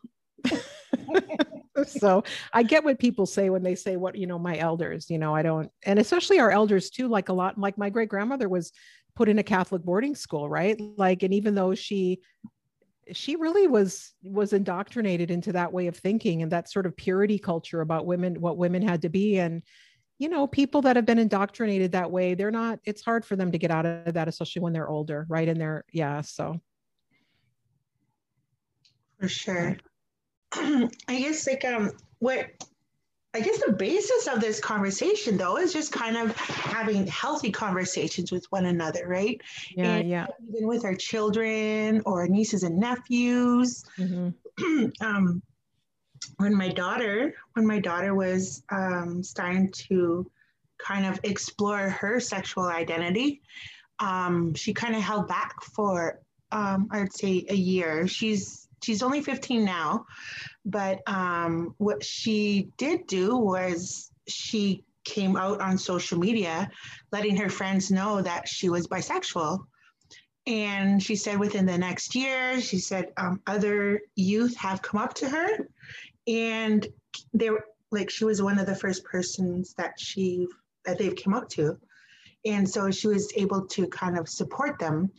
so 1.87 2.25
I 2.53 2.63
get 2.63 2.85
what 2.85 2.99
people 2.99 3.27
say 3.27 3.51
when 3.51 3.63
they 3.63 3.75
say 3.75 3.97
what, 3.97 4.17
you 4.17 4.27
know, 4.27 4.39
my 4.39 4.59
elders, 4.59 5.11
you 5.11 5.19
know, 5.19 5.35
I 5.35 5.43
don't, 5.43 5.71
and 5.85 5.99
especially 5.99 6.39
our 6.41 6.51
elders 6.51 6.91
too, 6.91 7.09
like 7.09 7.29
a 7.29 7.33
lot, 7.33 7.59
like 7.59 7.79
my 7.79 7.91
great 7.91 8.09
grandmother 8.09 8.49
was 8.49 8.73
put 9.15 9.29
in 9.29 9.39
a 9.39 9.43
Catholic 9.43 9.83
boarding 9.83 10.15
school, 10.15 10.49
right? 10.49 10.81
Like, 10.97 11.23
and 11.23 11.35
even 11.35 11.55
though 11.55 11.75
she 11.75 12.21
she 13.13 13.37
really 13.37 13.67
was 13.67 14.13
was 14.23 14.53
indoctrinated 14.53 15.31
into 15.31 15.53
that 15.53 15.73
way 15.73 15.87
of 15.87 15.97
thinking 15.97 16.43
and 16.43 16.53
that 16.53 16.71
sort 16.71 16.87
of 16.87 16.97
purity 16.97 17.39
culture 17.39 17.81
about 17.81 18.07
women 18.07 18.41
what 18.41 18.57
women 18.57 18.83
had 18.83 19.03
to 19.03 19.09
be. 19.09 19.39
And 19.39 19.63
you 20.19 20.29
know 20.29 20.47
people 20.47 20.83
that 20.83 20.97
have 20.97 21.07
been 21.07 21.19
indoctrinated 21.19 21.93
that 21.93 22.11
way 22.11 22.35
they're 22.35 22.51
not 22.51 22.79
it's 22.85 23.03
hard 23.03 23.25
for 23.25 23.35
them 23.35 23.51
to 23.51 23.59
get 23.59 23.71
out 23.73 23.87
of 23.87 24.15
that 24.15 24.29
especially 24.29 24.63
when 24.63 24.73
they're 24.73 24.89
older 24.89 25.27
right? 25.29 25.49
And 25.49 25.61
they're 25.61 25.85
yeah 25.93 26.21
so. 26.21 26.61
For 29.19 29.29
sure. 29.29 29.77
I 30.55 30.89
guess 31.09 31.47
like 31.47 31.65
um 31.65 31.93
what 32.19 32.51
I 33.35 33.41
guess 33.41 33.63
the 33.65 33.73
basis 33.73 34.27
of 34.27 34.41
this 34.41 34.61
conversation, 34.61 35.39
though, 35.39 35.57
is 35.57 35.73
just 35.73 35.91
kind 35.91 36.19
of 36.19 36.37
having 36.37 37.07
healthy 37.07 37.51
conversations 37.51 38.31
with 38.31 38.45
one 38.51 38.67
another, 38.67 39.09
right? 39.09 39.41
Yeah, 39.75 39.87
and 39.87 40.09
yeah. 40.09 40.27
Even 40.49 40.69
with 40.69 40.85
our 40.85 40.95
children 40.95 42.03
or 42.05 42.29
nieces 42.29 42.63
and 42.63 42.79
nephews. 42.79 43.85
Mm-hmm. 43.99 44.89
um, 45.01 45.43
when 46.37 46.55
my 46.55 46.69
daughter, 46.69 47.35
when 47.55 47.67
my 47.67 47.79
daughter 47.79 48.15
was 48.15 48.63
um, 48.71 49.23
starting 49.23 49.73
to 49.89 50.31
kind 50.79 51.07
of 51.07 51.19
explore 51.23 51.89
her 51.89 52.21
sexual 52.21 52.65
identity, 52.65 53.41
um, 53.99 54.53
she 54.55 54.75
kind 54.75 54.95
of 54.95 55.01
held 55.01 55.27
back 55.29 55.63
for, 55.63 56.21
um, 56.51 56.89
I 56.91 57.01
would 57.01 57.15
say, 57.15 57.47
a 57.49 57.55
year. 57.55 58.07
She's 58.07 58.62
she's 58.83 59.03
only 59.03 59.23
15 59.23 59.65
now, 59.65 60.07
but 60.65 61.01
um, 61.07 61.75
what 61.79 62.05
she 62.05 62.69
did 62.77 63.07
do 63.07 63.37
was 63.37 64.11
she 64.29 64.85
came 65.05 65.37
out 65.37 65.61
on 65.61 65.79
social 65.79 66.19
media 66.19 66.71
letting 67.11 67.37
her 67.37 67.49
friends 67.49 67.91
know 67.91 68.23
that 68.23 68.49
she 68.49 68.69
was 68.69 68.87
bisexual. 68.87 69.61
And 70.47 71.03
she 71.03 71.15
said 71.15 71.39
within 71.39 71.67
the 71.67 71.79
next 71.79 72.15
year, 72.15 72.61
she 72.61 72.79
said 72.79 73.13
um, 73.17 73.41
other 73.47 74.01
youth 74.17 74.57
have 74.57 74.83
come 74.83 75.01
up 75.01 75.15
to 75.15 75.29
her 75.29 75.69
and 76.27 76.87
they 77.33 77.51
were 77.51 77.65
like, 77.91 78.11
she 78.11 78.25
was 78.25 78.43
one 78.43 78.59
of 78.59 78.67
the 78.67 78.75
first 78.75 79.05
persons 79.05 79.75
that 79.75 80.01
she, 80.01 80.49
that 80.85 80.99
they've 80.99 81.17
come 81.17 81.35
up 81.35 81.49
to. 81.51 81.79
And 82.45 82.69
so 82.69 82.91
she 82.91 83.07
was 83.07 83.33
able 83.37 83.67
to 83.69 83.87
kind 83.89 84.19
of 84.19 84.29
support 84.29 84.79
them. 84.79 85.11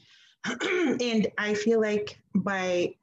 and 0.62 1.28
I 1.38 1.54
feel 1.54 1.80
like 1.80 2.20
by 2.36 2.96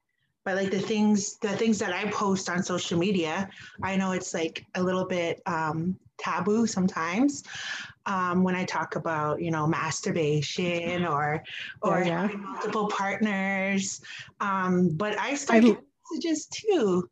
by 0.45 0.55
like 0.55 0.71
the 0.71 0.81
things 0.81 1.37
the 1.39 1.51
things 1.51 1.79
that 1.79 1.93
I 1.93 2.11
post 2.11 2.49
on 2.49 2.63
social 2.63 2.99
media, 2.99 3.49
I 3.83 3.97
know 3.97 4.13
it's 4.13 4.33
like 4.35 4.65
a 4.75 4.83
little 4.83 5.05
bit 5.07 5.41
um, 5.47 5.99
taboo 6.19 6.67
sometimes 6.67 7.43
um, 8.07 8.43
when 8.43 8.55
I 8.55 8.65
talk 8.65 8.97
about 8.97 9.41
you 9.43 9.51
know 9.51 9.67
masturbation 9.67 11.05
or 11.05 11.43
or 11.83 12.01
Yeah, 12.01 12.29
yeah. 12.31 12.37
multiple 12.37 12.89
partners. 12.89 14.01
Um, 14.41 14.97
but 14.97 15.19
I 15.19 15.35
started 15.35 15.77
messages 16.11 16.47
too. 16.47 17.09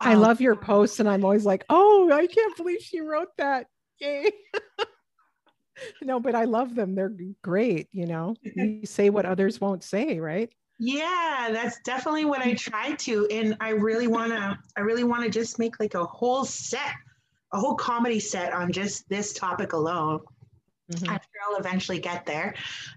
I 0.00 0.14
Um, 0.14 0.20
love 0.20 0.40
your 0.40 0.56
posts, 0.56 1.00
and 1.00 1.08
I'm 1.08 1.24
always 1.24 1.46
like, 1.46 1.64
oh, 1.70 2.10
I 2.12 2.26
can't 2.26 2.56
believe 2.56 2.80
she 2.80 3.00
wrote 3.00 3.36
that. 3.38 3.66
Yay. 4.00 4.30
no, 6.02 6.20
but 6.20 6.34
I 6.34 6.44
love 6.44 6.74
them. 6.74 6.94
They're 6.94 7.14
great. 7.42 7.88
You 7.92 8.06
know, 8.06 8.34
you 8.42 8.84
say 8.84 9.10
what 9.10 9.26
others 9.26 9.60
won't 9.60 9.84
say, 9.84 10.18
right? 10.18 10.52
Yeah, 10.84 11.50
that's 11.52 11.78
definitely 11.84 12.24
what 12.24 12.40
I 12.40 12.54
try 12.54 12.94
to. 12.94 13.28
And 13.30 13.56
I 13.60 13.68
really 13.68 14.08
wanna 14.08 14.58
I 14.76 14.80
really 14.80 15.04
wanna 15.04 15.30
just 15.30 15.60
make 15.60 15.78
like 15.78 15.94
a 15.94 16.04
whole 16.04 16.44
set, 16.44 16.94
a 17.52 17.60
whole 17.60 17.76
comedy 17.76 18.18
set 18.18 18.52
on 18.52 18.72
just 18.72 19.08
this 19.08 19.32
topic 19.32 19.74
alone. 19.74 20.22
Mhm. 20.90 21.08
I'm 21.08 21.20
sure 21.20 21.42
I'll 21.48 21.56
eventually 21.60 22.00
get 22.00 22.26
there. 22.26 22.56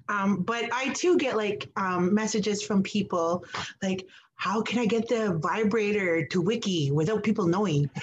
Um, 0.09 0.41
but 0.41 0.73
I 0.73 0.93
too 0.93 1.15
get 1.17 1.37
like 1.37 1.69
um, 1.75 2.11
messages 2.11 2.63
from 2.63 2.81
people 2.81 3.45
like, 3.83 4.03
how 4.33 4.63
can 4.63 4.79
I 4.79 4.87
get 4.87 5.07
the 5.07 5.37
vibrator 5.39 6.25
to 6.25 6.41
wiki 6.41 6.89
without 6.89 7.21
people 7.21 7.45
knowing? 7.45 7.87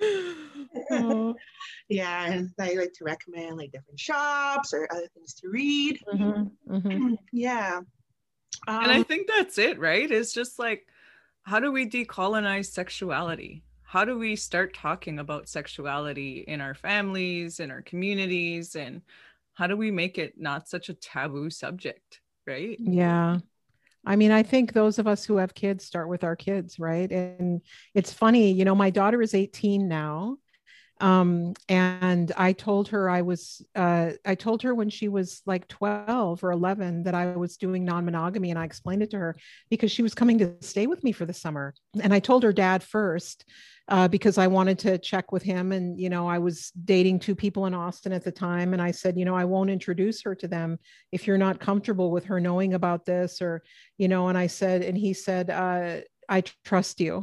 Oh, 0.90 1.40
yeah, 1.88 2.26
and 2.32 2.50
I 2.60 2.74
like 2.74 2.92
to 2.94 3.04
recommend 3.04 3.56
like 3.56 3.72
different 3.72 4.00
shops 4.00 4.72
or 4.74 4.88
other 4.90 5.08
things 5.14 5.34
to 5.34 5.48
read. 5.48 6.00
mhm, 6.12 6.50
mhm. 6.66 7.06
Yeah. 7.32 7.80
and 8.80 8.92
I 8.92 9.00
Um, 9.00 9.04
think 9.04 9.26
that's 9.28 9.58
it, 9.58 9.78
right? 9.78 10.10
It's 10.10 10.32
just 10.32 10.58
like, 10.58 10.86
how 11.42 11.60
do 11.60 11.72
we 11.72 11.88
decolonize 11.88 12.66
sexuality? 12.66 13.62
How 13.82 14.04
do 14.04 14.18
we 14.18 14.36
start 14.36 14.74
talking 14.74 15.18
about 15.18 15.48
sexuality 15.48 16.44
in 16.46 16.60
our 16.60 16.74
families, 16.74 17.60
in 17.60 17.70
our 17.70 17.82
communities, 17.82 18.74
and 18.76 19.02
how 19.54 19.66
do 19.66 19.76
we 19.76 19.90
make 19.90 20.18
it 20.18 20.34
not 20.38 20.68
such 20.68 20.88
a 20.88 20.94
taboo 20.94 21.50
subject, 21.50 22.20
right? 22.46 22.80
Yeah. 22.84 23.38
I 24.06 24.16
mean, 24.16 24.32
I 24.32 24.42
think 24.42 24.72
those 24.72 24.98
of 24.98 25.06
us 25.08 25.24
who 25.24 25.36
have 25.38 25.54
kids 25.54 25.84
start 25.84 26.08
with 26.08 26.24
our 26.24 26.36
kids, 26.36 26.78
right? 26.80 27.10
And 27.10 27.62
it's 27.94 28.12
funny, 28.12 28.52
you 28.52 28.64
know, 28.64 28.74
my 28.74 28.90
daughter 28.90 29.22
is 29.22 29.34
18 29.34 29.88
now. 29.88 30.38
Um, 31.00 31.54
and 31.68 32.32
I 32.36 32.52
told 32.52 32.88
her 32.88 33.10
I 33.10 33.22
was, 33.22 33.62
uh, 33.74 34.12
I 34.24 34.34
told 34.34 34.62
her 34.62 34.74
when 34.74 34.88
she 34.88 35.08
was 35.08 35.42
like 35.44 35.68
12 35.68 36.42
or 36.42 36.52
11 36.52 37.02
that 37.02 37.14
I 37.14 37.36
was 37.36 37.56
doing 37.56 37.84
non 37.84 38.04
monogamy. 38.04 38.50
And 38.50 38.58
I 38.58 38.64
explained 38.64 39.02
it 39.02 39.10
to 39.10 39.18
her 39.18 39.36
because 39.70 39.92
she 39.92 40.02
was 40.02 40.14
coming 40.14 40.38
to 40.38 40.54
stay 40.60 40.86
with 40.86 41.04
me 41.04 41.12
for 41.12 41.26
the 41.26 41.34
summer. 41.34 41.74
And 42.00 42.14
I 42.14 42.20
told 42.20 42.42
her 42.44 42.52
dad 42.52 42.82
first 42.82 43.44
uh, 43.88 44.08
because 44.08 44.38
I 44.38 44.46
wanted 44.46 44.78
to 44.80 44.98
check 44.98 45.32
with 45.32 45.42
him. 45.42 45.72
And, 45.72 46.00
you 46.00 46.08
know, 46.08 46.26
I 46.26 46.38
was 46.38 46.70
dating 46.70 47.20
two 47.20 47.34
people 47.34 47.66
in 47.66 47.74
Austin 47.74 48.12
at 48.12 48.24
the 48.24 48.32
time. 48.32 48.72
And 48.72 48.82
I 48.82 48.90
said, 48.90 49.18
you 49.18 49.24
know, 49.24 49.36
I 49.36 49.44
won't 49.44 49.70
introduce 49.70 50.22
her 50.22 50.34
to 50.36 50.48
them 50.48 50.78
if 51.12 51.26
you're 51.26 51.38
not 51.38 51.60
comfortable 51.60 52.10
with 52.10 52.24
her 52.24 52.40
knowing 52.40 52.74
about 52.74 53.04
this 53.04 53.42
or 53.42 53.62
you 53.98 54.08
know 54.08 54.28
and 54.28 54.38
i 54.38 54.46
said 54.46 54.82
and 54.82 54.96
he 54.96 55.12
said 55.12 55.50
uh, 55.50 55.96
i 56.28 56.40
trust 56.64 57.00
you 57.00 57.22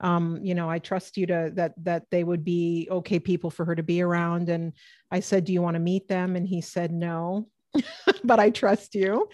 um 0.00 0.38
you 0.42 0.54
know 0.54 0.70
i 0.70 0.78
trust 0.78 1.16
you 1.16 1.26
to 1.26 1.50
that 1.54 1.74
that 1.82 2.04
they 2.10 2.24
would 2.24 2.44
be 2.44 2.88
okay 2.90 3.18
people 3.18 3.50
for 3.50 3.64
her 3.64 3.74
to 3.74 3.82
be 3.82 4.02
around. 4.02 4.48
And 4.48 4.72
i 5.10 5.20
said 5.20 5.44
do 5.44 5.52
you 5.52 5.62
want 5.62 5.74
to 5.74 5.80
meet 5.80 6.08
them? 6.08 6.36
And 6.36 6.46
he 6.46 6.60
said 6.60 6.92
no 6.92 7.48
but 8.24 8.40
i 8.40 8.50
trust 8.50 8.94
you. 8.94 9.28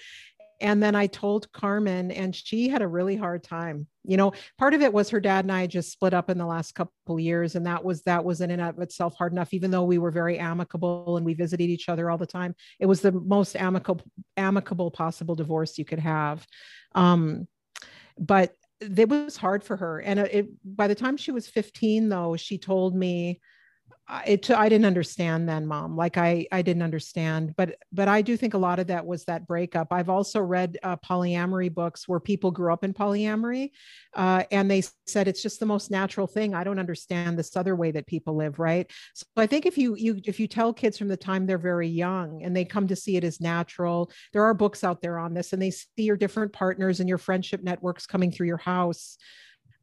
And 0.61 0.83
then 0.83 0.95
i 0.95 1.07
told 1.07 1.53
carmen 1.53 2.11
and 2.11 2.35
she 2.35 2.69
had 2.69 2.81
a 2.83 2.89
really 2.89 3.17
hard 3.17 3.43
time. 3.43 3.87
You 4.05 4.17
know 4.17 4.33
part 4.59 4.75
of 4.75 4.83
it 4.83 4.93
was 4.93 5.11
her 5.11 5.21
dad 5.21 5.45
and 5.45 5.53
i 5.53 5.67
just 5.67 5.93
split 5.93 6.15
up 6.15 6.31
in 6.31 6.39
the 6.39 6.47
last 6.47 6.75
couple 6.75 7.19
years 7.19 7.55
and 7.55 7.67
that 7.67 7.85
was 7.85 8.03
that 8.03 8.25
was 8.25 8.41
in 8.41 8.51
and 8.51 8.63
of 8.63 8.79
itself 8.79 9.15
hard 9.17 9.33
enough. 9.33 9.53
Even 9.53 9.71
though 9.71 9.85
we 9.85 9.99
were 9.99 10.11
very 10.11 10.39
amicable 10.39 11.17
and 11.17 11.27
we 11.27 11.35
visited 11.35 11.69
each 11.69 11.89
other 11.89 12.11
all 12.11 12.19
the 12.19 12.27
time 12.27 12.55
it 12.79 12.87
was 12.87 13.01
the 13.01 13.13
most 13.13 13.57
amicable 13.57 14.07
amicable 14.37 14.91
possible 14.91 15.35
divorce 15.35 15.77
you 15.79 15.85
could 15.85 15.99
have. 15.99 16.47
Um 16.95 17.47
but 18.19 18.55
it 18.85 19.09
was 19.09 19.37
hard 19.37 19.65
for 19.65 19.77
her. 19.77 20.01
And 20.01 20.21
uh, 20.21 20.27
it 20.31 20.49
by 20.65 20.89
the 20.89 20.95
time 20.95 21.17
she 21.17 21.33
was 21.33 21.49
15 21.49 22.09
though 22.09 22.37
she 22.37 22.59
told 22.59 22.95
me 22.95 23.41
it 24.27 24.51
i 24.51 24.69
didn't 24.69 24.85
understand 24.85 25.49
then 25.49 25.67
mom 25.67 25.97
like 25.97 26.19
i 26.19 26.47
i 26.53 26.61
didn't 26.61 26.83
understand 26.83 27.55
but 27.57 27.77
but 27.93 28.07
i 28.07 28.21
do 28.21 28.37
think 28.37 28.55
a 28.55 28.59
lot 28.59 28.79
of 28.79 28.87
that 28.87 29.05
was 29.05 29.25
that 29.25 29.47
breakup. 29.47 29.93
I've 29.93 30.09
also 30.09 30.41
read 30.41 30.79
uh, 30.83 30.97
polyamory 30.97 31.73
books 31.73 32.09
where 32.09 32.21
people 32.21 32.51
grew 32.51 32.73
up 32.73 32.85
in 32.85 32.93
polyamory 32.93 33.71
uh, 34.15 34.45
and 34.51 34.71
they 34.71 34.83
said 35.07 35.29
it's 35.29 35.43
just 35.43 35.61
the 35.61 35.67
most 35.67 35.91
natural 35.91 36.27
thing. 36.27 36.55
I 36.55 36.65
don't 36.65 36.79
understand 36.79 37.39
this 37.39 37.57
other 37.57 37.77
way 37.77 37.91
that 37.93 38.07
people 38.07 38.37
live 38.37 38.59
right? 38.59 38.91
So 39.15 39.27
i 39.37 39.47
think 39.47 39.67
if 39.67 39.77
you 39.79 39.95
you 39.97 40.21
if 40.25 40.41
you 40.41 40.47
tell 40.47 40.73
kids 40.73 40.99
from 40.99 41.09
the 41.09 41.17
time 41.17 41.47
they're 41.47 41.59
very 41.59 41.89
young 41.89 42.43
and 42.43 42.57
they 42.57 42.65
come 42.65 42.89
to 42.89 42.97
see 42.97 43.17
it 43.17 43.25
as 43.25 43.41
natural 43.41 44.11
there 44.33 44.45
are 44.45 44.55
books 44.55 44.85
out 44.85 45.03
there 45.03 45.19
on 45.19 45.35
this 45.35 45.53
and 45.53 45.61
they 45.61 45.71
see 45.71 45.89
your 45.97 46.17
different 46.17 46.53
partners 46.53 47.01
and 47.01 47.09
your 47.09 47.19
friendship 47.19 47.63
networks 47.63 48.07
coming 48.07 48.31
through 48.31 48.47
your 48.47 48.57
house 48.57 49.17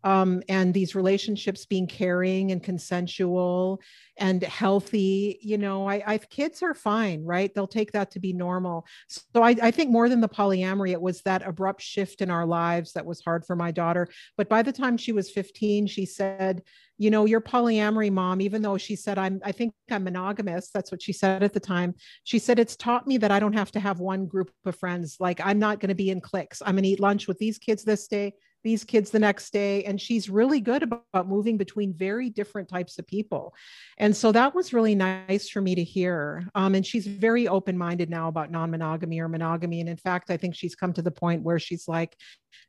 um, 0.03 0.41
and 0.49 0.73
these 0.73 0.95
relationships 0.95 1.65
being 1.65 1.87
caring 1.87 2.51
and 2.51 2.63
consensual 2.63 3.81
and 4.17 4.43
healthy 4.43 5.39
you 5.41 5.57
know 5.57 5.87
I, 5.87 6.03
I 6.05 6.17
kids 6.17 6.61
are 6.61 6.73
fine 6.73 7.23
right? 7.23 7.53
They'll 7.53 7.67
take 7.67 7.91
that 7.93 8.11
to 8.11 8.19
be 8.19 8.33
normal. 8.33 8.85
So 9.07 9.41
I, 9.41 9.55
I 9.61 9.71
think 9.71 9.89
more 9.89 10.09
than 10.09 10.21
the 10.21 10.29
polyamory 10.29 10.91
it 10.91 11.01
was 11.01 11.21
that 11.21 11.47
abrupt 11.47 11.81
shift 11.81 12.21
in 12.21 12.29
our 12.29 12.45
lives 12.45 12.93
that 12.93 13.05
was 13.05 13.21
hard 13.21 13.45
for 13.45 13.55
my 13.55 13.71
daughter. 13.71 14.07
But 14.37 14.49
by 14.49 14.61
the 14.61 14.71
time 14.71 14.97
she 14.97 15.11
was 15.11 15.29
15 15.29 15.87
she 15.87 16.05
said 16.05 16.61
you 16.97 17.09
know 17.09 17.25
your 17.25 17.41
polyamory 17.41 18.11
mom 18.11 18.41
even 18.41 18.61
though 18.61 18.77
she 18.77 18.95
said 18.95 19.17
i'm 19.17 19.39
i 19.43 19.51
think 19.51 19.73
i'm 19.89 20.03
monogamous 20.03 20.69
that's 20.71 20.91
what 20.91 21.01
she 21.01 21.13
said 21.13 21.41
at 21.41 21.53
the 21.53 21.59
time. 21.59 21.95
She 22.23 22.39
said 22.39 22.59
it's 22.59 22.75
taught 22.75 23.07
me 23.07 23.17
that 23.17 23.31
i 23.31 23.39
don't 23.39 23.53
have 23.53 23.71
to 23.71 23.79
have 23.79 23.99
one 23.99 24.25
group 24.25 24.51
of 24.65 24.75
friends. 24.75 25.17
Like 25.19 25.39
i'm 25.43 25.59
not 25.59 25.79
going 25.79 25.89
to 25.89 25.95
be 25.95 26.09
in 26.09 26.21
cliques. 26.21 26.61
I'm 26.65 26.75
going 26.75 26.83
to 26.83 26.89
eat 26.89 26.99
lunch 26.99 27.27
with 27.27 27.39
these 27.39 27.57
kids 27.57 27.83
this 27.83 28.07
day 28.07 28.33
these 28.63 28.83
kids 28.83 29.11
the 29.11 29.19
next 29.19 29.51
day 29.53 29.83
and 29.83 29.99
she's 29.99 30.29
really 30.29 30.59
good 30.59 30.83
about, 30.83 31.27
moving 31.27 31.57
between 31.57 31.93
very 31.93 32.29
different 32.29 32.69
types 32.69 32.97
of 32.99 33.07
people. 33.07 33.53
And 33.97 34.15
so 34.15 34.31
that 34.31 34.55
was 34.55 34.73
really 34.73 34.95
nice 34.95 35.49
for 35.49 35.61
me 35.61 35.75
to 35.75 35.83
hear. 35.83 36.47
Um, 36.55 36.75
and 36.75 36.85
she's 36.85 37.07
very 37.07 37.47
open-minded 37.47 38.09
now 38.09 38.27
about 38.27 38.51
non-monogamy 38.51 39.19
or 39.19 39.27
monogamy. 39.27 39.79
And 39.81 39.89
in 39.89 39.97
fact 39.97 40.29
i 40.29 40.37
think 40.37 40.55
she's 40.55 40.75
come 40.75 40.93
to 40.93 41.01
the 41.01 41.11
point 41.11 41.43
where 41.43 41.59
she's 41.59 41.87
like 41.87 42.15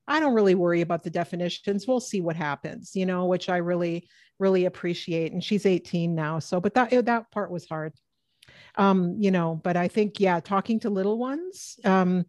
i 0.06 0.20
don't 0.20 0.34
really 0.34 0.54
worry 0.54 0.80
about 0.80 1.02
the 1.02 1.10
definitions. 1.10 1.86
We'll 1.86 2.00
see 2.00 2.20
what 2.20 2.36
happens 2.36 2.92
you 2.94 3.06
know 3.06 3.26
which 3.26 3.48
i 3.48 3.58
really 3.58 4.08
really 4.38 4.64
appreciate. 4.64 5.32
And 5.32 5.42
she's 5.44 5.66
18 5.66 6.14
now 6.14 6.38
so 6.38 6.60
but 6.60 6.74
that 6.74 6.90
that 7.06 7.30
part 7.30 7.50
was 7.50 7.66
hard. 7.68 7.92
Um 8.76 9.16
you 9.18 9.30
know 9.30 9.60
but 9.62 9.76
i 9.76 9.88
think 9.88 10.18
yeah 10.20 10.40
talking 10.40 10.80
to 10.80 10.90
little 10.90 11.18
ones 11.18 11.78
um 11.84 12.24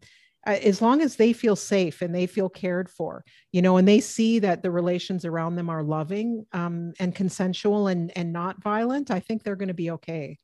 as 0.46 0.82
long 0.82 1.02
as 1.02 1.16
they 1.16 1.34
feel 1.34 1.56
safe 1.56 2.02
and 2.02 2.14
they 2.14 2.26
feel 2.26 2.50
cared 2.50 2.90
for 2.90 3.24
you 3.52 3.62
know 3.62 3.78
and 3.78 3.88
they 3.88 4.00
see 4.00 4.40
that 4.40 4.62
the 4.62 4.72
relations 4.72 5.26
around 5.26 5.56
them 5.56 5.70
are 5.70 5.84
loving 5.84 6.46
um, 6.54 6.94
and 7.00 7.16
consensual 7.16 7.88
and 7.88 8.12
and 8.18 8.34
not 8.34 8.62
violent 8.62 9.12
i 9.12 9.20
think 9.20 9.44
they're 9.44 9.56
going 9.56 9.68
to 9.68 9.74
be 9.74 9.92
okay 9.92 10.38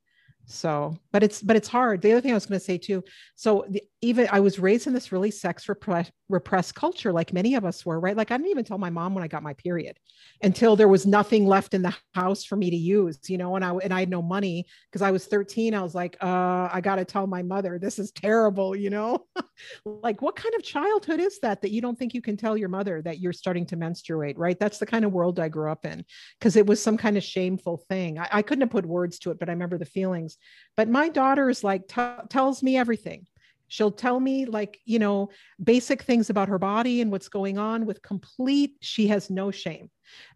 so 0.50 0.98
but 1.12 1.22
it's 1.22 1.42
but 1.42 1.56
it's 1.56 1.68
hard. 1.68 2.02
The 2.02 2.12
other 2.12 2.22
thing 2.22 2.32
i 2.32 2.34
was 2.34 2.48
going 2.48 2.60
to 2.60 2.66
say 2.66 2.78
too 2.78 3.04
so 3.36 3.66
the, 3.70 3.84
even 4.02 4.28
i 4.32 4.40
was 4.40 4.60
raised 4.60 4.88
in 4.88 4.94
this 4.94 5.12
really 5.12 5.32
sex 5.32 5.70
repressed 5.70 6.12
repressed 6.28 6.76
culture 6.76 7.12
like 7.12 7.34
many 7.34 7.56
of 7.56 7.66
us 7.66 7.86
were 7.86 8.00
right? 8.00 8.18
Like 8.18 8.32
i 8.32 8.38
didn't 8.38 8.50
even 8.50 8.66
tell 8.66 8.78
my 8.78 8.90
mom 8.90 9.14
when 9.14 9.24
i 9.24 9.28
got 9.28 9.44
my 9.44 9.54
period 9.54 9.98
until 10.42 10.76
there 10.76 10.88
was 10.88 11.06
nothing 11.06 11.46
left 11.46 11.74
in 11.74 11.82
the 11.82 11.96
house 12.14 12.44
for 12.44 12.56
me 12.56 12.70
to 12.70 12.76
use 12.76 13.20
you 13.28 13.38
know 13.38 13.56
and 13.56 13.64
i 13.64 13.74
and 13.76 13.94
i 13.94 14.00
had 14.00 14.10
no 14.10 14.22
money. 14.22 14.66
Because 14.90 15.02
i 15.02 15.12
was 15.12 15.26
13 15.26 15.74
i 15.74 15.82
was 15.82 15.94
like 15.94 16.18
uh 16.22 16.70
i 16.72 16.82
got 16.82 16.96
to 16.96 17.06
tell 17.06 17.28
my 17.28 17.44
mother 17.44 17.78
this 17.80 18.00
is 18.00 18.12
terrible 18.12 18.76
you 18.76 18.90
know? 18.90 19.26
Like 19.84 20.22
what 20.22 20.38
kind 20.38 20.56
of 20.56 20.64
childhood 20.64 21.20
is 21.20 21.40
that 21.42 21.62
that 21.62 21.72
you 21.72 21.82
don't 21.82 22.00
think 22.00 22.14
you 22.14 22.22
can 22.22 22.38
tell 22.38 22.56
your 22.56 22.70
mother 22.70 23.02
that 23.02 23.20
you're 23.20 23.34
starting 23.34 23.66
to 23.68 23.76
menstruate 23.76 24.38
right? 24.38 24.58
That's 24.58 24.78
the 24.78 24.86
kind 24.86 25.04
of 25.04 25.12
world 25.12 25.40
i 25.40 25.50
grew 25.50 25.70
up 25.70 25.86
in 25.86 26.06
because 26.40 26.56
it 26.56 26.66
was 26.66 26.82
some 26.82 26.96
kind 26.96 27.18
of 27.18 27.24
shameful 27.24 27.84
thing. 27.90 28.20
I, 28.20 28.30
I 28.32 28.42
couldn't 28.42 28.62
have 28.62 28.70
put 28.70 28.86
words 28.86 29.20
to 29.20 29.32
it 29.32 29.40
but 29.40 29.50
i 29.50 29.52
remember 29.52 29.78
the 29.78 29.86
feelings 29.86 30.38
but 30.76 30.90
my 30.90 31.10
daughter 31.10 31.50
is 31.50 31.64
like 31.64 31.88
t- 31.88 32.02
tells 32.30 32.64
me 32.64 32.78
everything 32.78 33.26
she'll 33.68 33.92
tell 33.92 34.20
me 34.20 34.46
like 34.46 34.80
you 34.86 35.00
know 35.00 35.30
basic 35.64 36.02
things 36.02 36.30
about 36.30 36.50
her 36.50 36.60
body 36.60 37.02
and 37.02 37.12
what's 37.12 37.30
going 37.30 37.58
on 37.58 37.86
with 37.86 38.02
complete 38.02 38.76
she 38.82 39.08
has 39.08 39.30
no 39.30 39.52
shame 39.52 39.90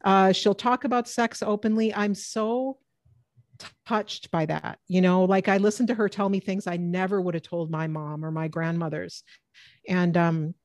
uh, 0.03 0.31
she'll 0.31 0.53
talk 0.53 0.83
about 0.83 1.07
sex 1.07 1.41
openly 1.41 1.93
i'm 1.93 2.13
so 2.15 2.77
touched 3.85 4.31
by 4.31 4.45
that. 4.45 4.79
You 4.87 5.01
know, 5.01 5.23
like 5.25 5.47
I 5.47 5.57
listened 5.57 5.87
to 5.89 5.95
her 5.95 6.09
tell 6.09 6.29
me 6.29 6.39
things 6.39 6.67
I 6.67 6.77
never 6.77 7.21
would 7.21 7.33
have 7.33 7.43
told 7.43 7.71
my 7.71 7.87
mom 7.87 8.25
or 8.25 8.31
my 8.31 8.47
grandmothers. 8.47 9.23
And 9.87 10.15
um 10.17 10.55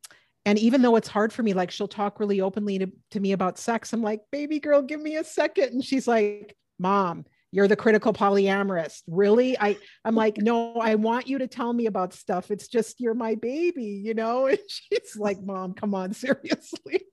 and 0.44 0.59
even 0.59 0.81
though 0.81 0.96
it's 0.96 1.09
hard 1.09 1.33
for 1.33 1.42
me, 1.42 1.53
like 1.53 1.70
she'll 1.70 1.88
talk 1.88 2.20
really 2.20 2.40
openly 2.40 2.79
to, 2.79 2.90
to 3.11 3.20
me 3.20 3.33
about 3.33 3.59
sex. 3.59 3.92
I'm 3.92 4.03
like, 4.03 4.22
baby 4.33 4.61
girl, 4.61 4.81
give 4.81 5.01
me 5.01 5.16
a 5.16 5.24
second. 5.24 5.72
And 5.72 5.85
she's 5.85 6.09
like, 6.09 6.57
Mom, 6.79 7.27
you're 7.52 7.68
the 7.68 7.76
critical 7.76 8.12
polyamorist. 8.12 9.02
Really? 9.06 9.58
I 9.58 9.76
I'm 10.04 10.14
like, 10.14 10.38
no, 10.38 10.74
I 10.74 10.94
want 10.96 11.26
you 11.26 11.38
to 11.38 11.46
tell 11.46 11.72
me 11.72 11.87
about 11.87 12.12
stuff. 12.12 12.50
It's 12.50 12.68
just 12.68 13.00
you're 13.00 13.14
my 13.14 13.34
baby, 13.34 13.84
you 13.84 14.14
know? 14.14 14.46
And 14.58 14.58
she's 14.68 15.16
like, 15.16 15.42
Mom, 15.42 15.74
come 15.74 15.94
on, 15.94 16.12
seriously 16.14 17.06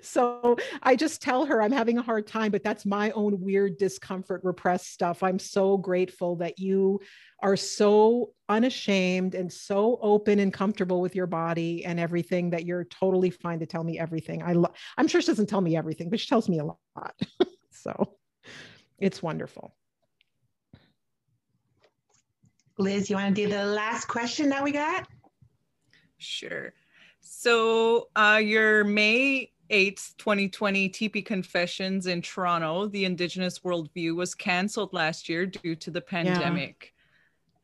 so 0.00 0.56
I 0.82 0.96
just 0.96 1.22
tell 1.22 1.44
her 1.46 1.62
I'm 1.62 1.72
having 1.72 1.98
a 1.98 2.02
hard 2.02 2.26
time, 2.26 2.50
but 2.50 2.62
that's 2.62 2.84
my 2.84 3.10
own 3.12 3.40
weird 3.40 3.78
discomfort, 3.78 4.42
repressed 4.44 4.92
stuff. 4.92 5.22
I'm 5.22 5.38
so 5.38 5.76
grateful 5.76 6.36
that 6.36 6.58
you 6.58 7.00
are 7.42 7.56
so 7.56 8.32
unashamed 8.48 9.34
and 9.34 9.52
so 9.52 9.98
open 10.00 10.38
and 10.38 10.52
comfortable 10.52 11.00
with 11.00 11.14
your 11.14 11.26
body 11.26 11.84
and 11.84 11.98
everything 11.98 12.50
that 12.50 12.64
you're 12.64 12.84
totally 12.84 13.30
fine 13.30 13.60
to 13.60 13.66
tell 13.66 13.84
me 13.84 13.98
everything. 13.98 14.42
I 14.42 14.52
lo- 14.52 14.72
I'm 14.96 15.08
sure 15.08 15.20
she 15.20 15.28
doesn't 15.28 15.48
tell 15.48 15.60
me 15.60 15.76
everything, 15.76 16.10
but 16.10 16.20
she 16.20 16.28
tells 16.28 16.48
me 16.48 16.58
a 16.58 16.64
lot. 16.64 17.20
so 17.70 18.16
it's 19.02 19.22
wonderful. 19.22 19.74
Liz, 22.78 23.10
you 23.10 23.16
want 23.16 23.34
to 23.34 23.42
do 23.42 23.52
the 23.52 23.64
last 23.64 24.06
question 24.06 24.48
that 24.50 24.62
we 24.62 24.70
got? 24.70 25.08
Sure. 26.18 26.72
So 27.20 28.08
uh, 28.14 28.40
your 28.42 28.84
May 28.84 29.50
8th, 29.70 30.16
2020 30.18 30.88
Tipi 30.88 31.24
Confessions 31.24 32.06
in 32.06 32.22
Toronto, 32.22 32.86
the 32.86 33.04
Indigenous 33.04 33.58
Worldview 33.58 34.14
was 34.14 34.34
canceled 34.34 34.92
last 34.92 35.28
year 35.28 35.46
due 35.46 35.74
to 35.74 35.90
the 35.90 36.00
pandemic. 36.00 36.94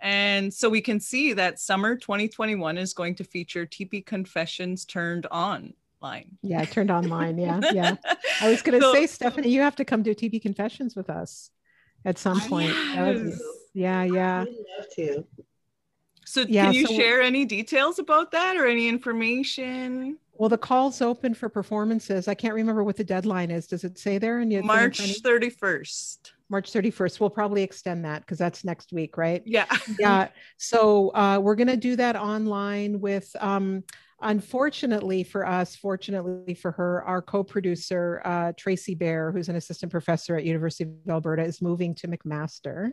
Yeah. 0.02 0.10
And 0.10 0.52
so 0.52 0.68
we 0.68 0.80
can 0.80 0.98
see 0.98 1.32
that 1.34 1.60
summer 1.60 1.94
2021 1.94 2.78
is 2.78 2.92
going 2.92 3.14
to 3.16 3.24
feature 3.24 3.64
Tipi 3.64 4.04
Confessions 4.04 4.84
turned 4.84 5.26
online. 6.00 6.38
Yeah, 6.42 6.64
turned 6.64 6.90
on 6.90 7.04
online. 7.04 7.38
Yeah, 7.38 7.60
yeah. 7.72 7.96
I 8.40 8.50
was 8.50 8.62
going 8.62 8.80
to 8.80 8.86
so, 8.86 8.92
say, 8.92 9.06
Stephanie, 9.06 9.50
you 9.50 9.60
have 9.60 9.76
to 9.76 9.84
come 9.84 10.02
do 10.02 10.14
Tipi 10.14 10.40
Confessions 10.40 10.94
with 10.96 11.10
us 11.10 11.50
at 12.04 12.18
some 12.18 12.40
point. 12.40 12.72
Yes. 12.94 13.40
yeah, 13.74 14.02
yeah. 14.04 14.40
I'd 14.42 14.48
love 14.48 14.88
to. 14.96 15.24
So 16.24 16.42
yeah, 16.42 16.66
can 16.66 16.74
you 16.74 16.86
so 16.86 16.94
share 16.94 17.22
any 17.22 17.46
details 17.46 17.98
about 17.98 18.32
that 18.32 18.56
or 18.56 18.66
any 18.66 18.86
information? 18.86 20.18
Well, 20.34 20.50
the 20.50 20.58
call's 20.58 21.00
open 21.00 21.34
for 21.34 21.48
performances. 21.48 22.28
I 22.28 22.34
can't 22.34 22.54
remember 22.54 22.84
what 22.84 22.96
the 22.96 23.04
deadline 23.04 23.50
is. 23.50 23.66
Does 23.66 23.82
it 23.82 23.98
say 23.98 24.18
there? 24.18 24.38
And 24.38 24.52
March 24.62 25.00
31st. 25.00 26.32
March 26.50 26.70
31st. 26.70 27.18
We'll 27.18 27.30
probably 27.30 27.62
extend 27.62 28.04
that 28.04 28.20
because 28.20 28.38
that's 28.38 28.62
next 28.62 28.92
week, 28.92 29.16
right? 29.16 29.42
Yeah. 29.46 29.66
yeah. 29.98 30.28
So 30.58 31.14
uh, 31.14 31.40
we're 31.42 31.56
going 31.56 31.68
to 31.68 31.76
do 31.76 31.96
that 31.96 32.14
online 32.14 33.00
with 33.00 33.34
um, 33.40 33.84
unfortunately 34.20 35.22
for 35.22 35.46
us, 35.46 35.76
fortunately 35.76 36.54
for 36.54 36.72
her, 36.72 37.02
our 37.04 37.22
co-producer 37.22 38.20
uh, 38.24 38.52
Tracy 38.56 38.94
Bear, 38.94 39.30
who's 39.30 39.48
an 39.48 39.56
assistant 39.56 39.92
professor 39.92 40.36
at 40.36 40.44
University 40.44 40.84
of 40.84 41.10
Alberta, 41.10 41.42
is 41.42 41.62
moving 41.62 41.94
to 41.96 42.08
McMaster, 42.08 42.92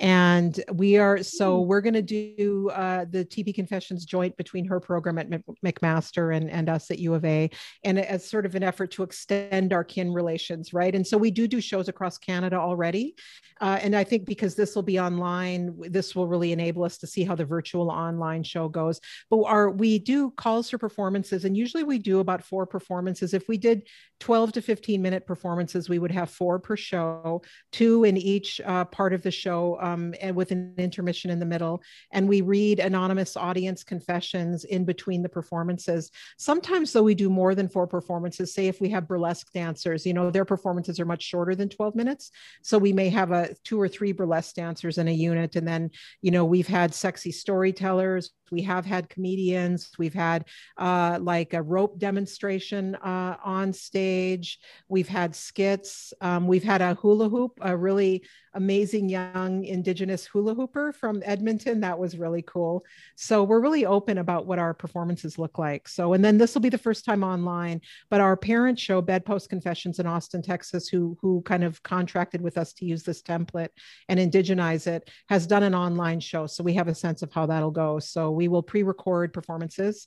and 0.00 0.64
we 0.72 0.96
are 0.96 1.22
so 1.22 1.60
we're 1.60 1.82
going 1.82 1.94
to 1.94 2.02
do 2.02 2.70
uh, 2.70 3.04
the 3.10 3.24
Tipi 3.24 3.54
Confessions 3.54 4.06
joint 4.06 4.34
between 4.38 4.64
her 4.64 4.80
program 4.80 5.18
at 5.18 5.28
McMaster 5.64 6.34
and 6.34 6.50
and 6.50 6.68
us 6.70 6.90
at 6.90 6.98
U 6.98 7.14
of 7.14 7.24
A, 7.24 7.50
and 7.84 7.98
as 7.98 8.28
sort 8.28 8.46
of 8.46 8.54
an 8.54 8.62
effort 8.62 8.90
to 8.92 9.02
extend 9.02 9.72
our 9.72 9.84
kin 9.84 10.12
relations, 10.12 10.72
right? 10.72 10.94
And 10.94 11.06
so 11.06 11.18
we 11.18 11.30
do 11.30 11.46
do 11.46 11.60
shows 11.60 11.88
across 11.88 12.16
Canada 12.16 12.56
already, 12.56 13.14
uh, 13.60 13.78
and 13.82 13.94
I 13.94 14.04
think 14.04 14.24
because 14.24 14.54
this 14.54 14.74
will 14.74 14.82
be 14.82 14.98
online, 14.98 15.76
this 15.90 16.16
will 16.16 16.26
really 16.26 16.52
enable 16.52 16.82
us 16.84 16.96
to 16.98 17.06
see 17.06 17.22
how 17.22 17.34
the 17.34 17.44
virtual 17.44 17.90
online 17.90 18.42
show 18.42 18.68
goes. 18.68 19.00
But 19.28 19.44
our 19.44 19.70
we 19.70 19.98
do 19.98 20.30
calls 20.30 20.70
for 20.70 20.78
performances, 20.78 21.44
and 21.44 21.56
usually 21.56 21.84
we 21.84 21.98
do 21.98 22.20
about 22.20 22.42
four 22.42 22.66
performances. 22.66 23.34
If 23.34 23.48
we 23.48 23.58
did 23.58 23.86
12 24.20 24.52
to 24.52 24.62
15 24.62 25.02
minute 25.02 25.26
performances, 25.26 25.88
we 25.88 25.98
would 25.98 26.10
have 26.10 26.30
four 26.30 26.58
per 26.58 26.76
show, 26.76 27.42
two 27.72 28.04
in 28.04 28.16
each 28.16 28.60
uh, 28.64 28.84
part 28.86 29.12
of 29.12 29.22
the 29.22 29.30
show, 29.30 29.76
um, 29.90 30.14
and 30.20 30.34
with 30.36 30.50
an 30.50 30.74
intermission 30.78 31.30
in 31.30 31.38
the 31.38 31.46
middle. 31.46 31.82
And 32.12 32.28
we 32.28 32.40
read 32.40 32.80
anonymous 32.80 33.36
audience 33.36 33.84
confessions 33.84 34.64
in 34.64 34.84
between 34.84 35.22
the 35.22 35.28
performances. 35.28 36.10
Sometimes, 36.38 36.92
though, 36.92 37.02
we 37.02 37.14
do 37.14 37.30
more 37.30 37.54
than 37.54 37.68
four 37.68 37.86
performances. 37.86 38.54
Say 38.54 38.66
if 38.66 38.80
we 38.80 38.88
have 38.90 39.08
burlesque 39.08 39.52
dancers, 39.52 40.06
you 40.06 40.14
know, 40.14 40.30
their 40.30 40.44
performances 40.44 41.00
are 41.00 41.04
much 41.04 41.22
shorter 41.22 41.54
than 41.54 41.68
12 41.68 41.94
minutes. 41.94 42.30
So 42.62 42.78
we 42.78 42.92
may 42.92 43.08
have 43.10 43.32
a 43.32 43.54
two 43.64 43.80
or 43.80 43.88
three 43.88 44.12
burlesque 44.12 44.54
dancers 44.54 44.98
in 44.98 45.08
a 45.08 45.12
unit. 45.12 45.56
And 45.56 45.66
then, 45.66 45.90
you 46.22 46.30
know, 46.30 46.44
we've 46.44 46.68
had 46.68 46.94
sexy 46.94 47.32
storytellers, 47.32 48.30
we 48.50 48.62
have 48.62 48.84
had 48.84 49.08
comedians, 49.08 49.90
we've 49.98 50.14
had 50.14 50.44
uh, 50.76 51.18
like 51.20 51.54
a 51.54 51.62
rope 51.62 51.98
demonstration 51.98 52.96
uh, 52.96 53.36
on 53.44 53.72
stage, 53.72 54.58
we've 54.88 55.08
had 55.08 55.34
skits, 55.34 56.12
um, 56.20 56.48
we've 56.48 56.64
had 56.64 56.82
a 56.82 56.94
hula 56.94 57.28
hoop, 57.28 57.52
a 57.60 57.76
really 57.76 58.24
amazing 58.54 59.08
young 59.08 59.64
indigenous 59.64 60.26
hula 60.26 60.54
hooper 60.54 60.92
from 60.92 61.22
Edmonton. 61.24 61.80
That 61.80 61.98
was 61.98 62.18
really 62.18 62.42
cool. 62.42 62.84
So 63.16 63.44
we're 63.44 63.60
really 63.60 63.86
open 63.86 64.18
about 64.18 64.46
what 64.46 64.58
our 64.58 64.74
performances 64.74 65.38
look 65.38 65.58
like. 65.58 65.88
So, 65.88 66.12
and 66.12 66.24
then 66.24 66.38
this 66.38 66.54
will 66.54 66.60
be 66.60 66.68
the 66.68 66.78
first 66.78 67.04
time 67.04 67.22
online, 67.22 67.80
but 68.10 68.20
our 68.20 68.36
parent 68.36 68.78
show, 68.78 69.00
Bedpost 69.00 69.48
Confessions 69.48 69.98
in 69.98 70.06
Austin, 70.06 70.42
Texas, 70.42 70.88
who, 70.88 71.16
who 71.20 71.42
kind 71.42 71.64
of 71.64 71.82
contracted 71.82 72.40
with 72.40 72.58
us 72.58 72.72
to 72.74 72.84
use 72.84 73.02
this 73.02 73.22
template 73.22 73.70
and 74.08 74.18
indigenize 74.18 74.86
it, 74.86 75.08
has 75.28 75.46
done 75.46 75.62
an 75.62 75.74
online 75.74 76.20
show. 76.20 76.46
So 76.46 76.64
we 76.64 76.74
have 76.74 76.88
a 76.88 76.94
sense 76.94 77.22
of 77.22 77.32
how 77.32 77.46
that'll 77.46 77.70
go. 77.70 77.98
So 77.98 78.30
we 78.30 78.48
will 78.48 78.62
pre-record 78.62 79.32
performances 79.32 80.06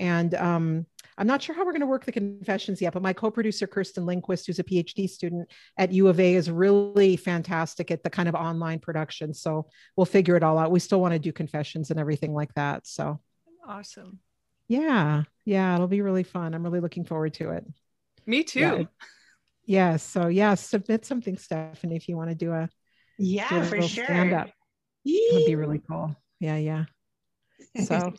and 0.00 0.34
um, 0.34 0.86
I'm 1.18 1.26
not 1.26 1.42
sure 1.42 1.54
how 1.54 1.66
we're 1.66 1.72
going 1.72 1.82
to 1.82 1.86
work 1.86 2.06
the 2.06 2.12
confessions 2.12 2.80
yet, 2.80 2.94
but 2.94 3.02
my 3.02 3.12
co-producer 3.12 3.66
Kirsten 3.66 4.06
Lindquist, 4.06 4.46
who's 4.46 4.58
a 4.58 4.64
PhD 4.64 5.08
student 5.08 5.50
at 5.76 5.92
U 5.92 6.08
of 6.08 6.18
A, 6.18 6.34
is 6.34 6.50
really 6.50 7.16
fantastic 7.16 7.90
at 7.90 8.02
the 8.02 8.08
kind 8.08 8.26
of 8.26 8.34
online 8.34 8.78
production. 8.78 9.34
So 9.34 9.68
we'll 9.96 10.06
figure 10.06 10.36
it 10.36 10.42
all 10.42 10.56
out. 10.58 10.70
We 10.70 10.80
still 10.80 11.00
want 11.00 11.12
to 11.12 11.18
do 11.18 11.32
confessions 11.32 11.90
and 11.90 12.00
everything 12.00 12.32
like 12.32 12.54
that. 12.54 12.86
So 12.86 13.20
awesome. 13.68 14.20
Yeah, 14.68 15.24
yeah, 15.44 15.74
it'll 15.74 15.86
be 15.86 16.00
really 16.00 16.22
fun. 16.22 16.54
I'm 16.54 16.62
really 16.62 16.80
looking 16.80 17.04
forward 17.04 17.34
to 17.34 17.50
it. 17.50 17.66
Me 18.24 18.42
too. 18.42 18.60
Yeah. 18.60 18.82
yeah 19.66 19.96
so 19.98 20.28
yeah, 20.28 20.54
submit 20.54 21.04
something, 21.04 21.36
Stephanie, 21.36 21.96
if 21.96 22.08
you 22.08 22.16
want 22.16 22.30
to 22.30 22.34
do 22.34 22.52
a 22.52 22.70
yeah 23.18 23.50
do 23.50 23.56
a 23.56 23.64
for 23.64 23.82
sure. 23.82 24.04
Stand 24.06 24.32
up. 24.32 24.48
It 25.04 25.34
would 25.34 25.46
be 25.46 25.56
really 25.56 25.82
cool. 25.86 26.16
Yeah, 26.38 26.56
yeah. 26.56 26.84
So 27.84 28.14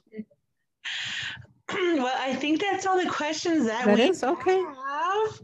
well, 1.98 2.16
I 2.20 2.36
think 2.36 2.62
that's 2.62 2.86
all 2.86 3.02
the 3.02 3.10
questions 3.10 3.66
that, 3.66 3.86
that 3.86 3.98
we 3.98 4.04
is, 4.04 4.24
okay. 4.24 4.62
have. 4.62 5.42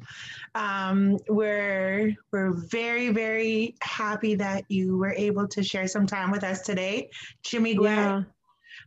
Um, 0.56 1.20
we're 1.30 2.16
we're 2.32 2.52
very 2.52 3.10
very 3.10 3.76
happy 3.82 4.34
that 4.36 4.64
you 4.70 4.98
were 4.98 5.14
able 5.14 5.48
to 5.50 5.62
share 5.62 5.88
some 5.88 6.08
time 6.08 6.32
with 6.32 6.44
us 6.44 6.62
today, 6.62 7.10
Jimmy 7.44 7.78
Yeah. 7.80 8.24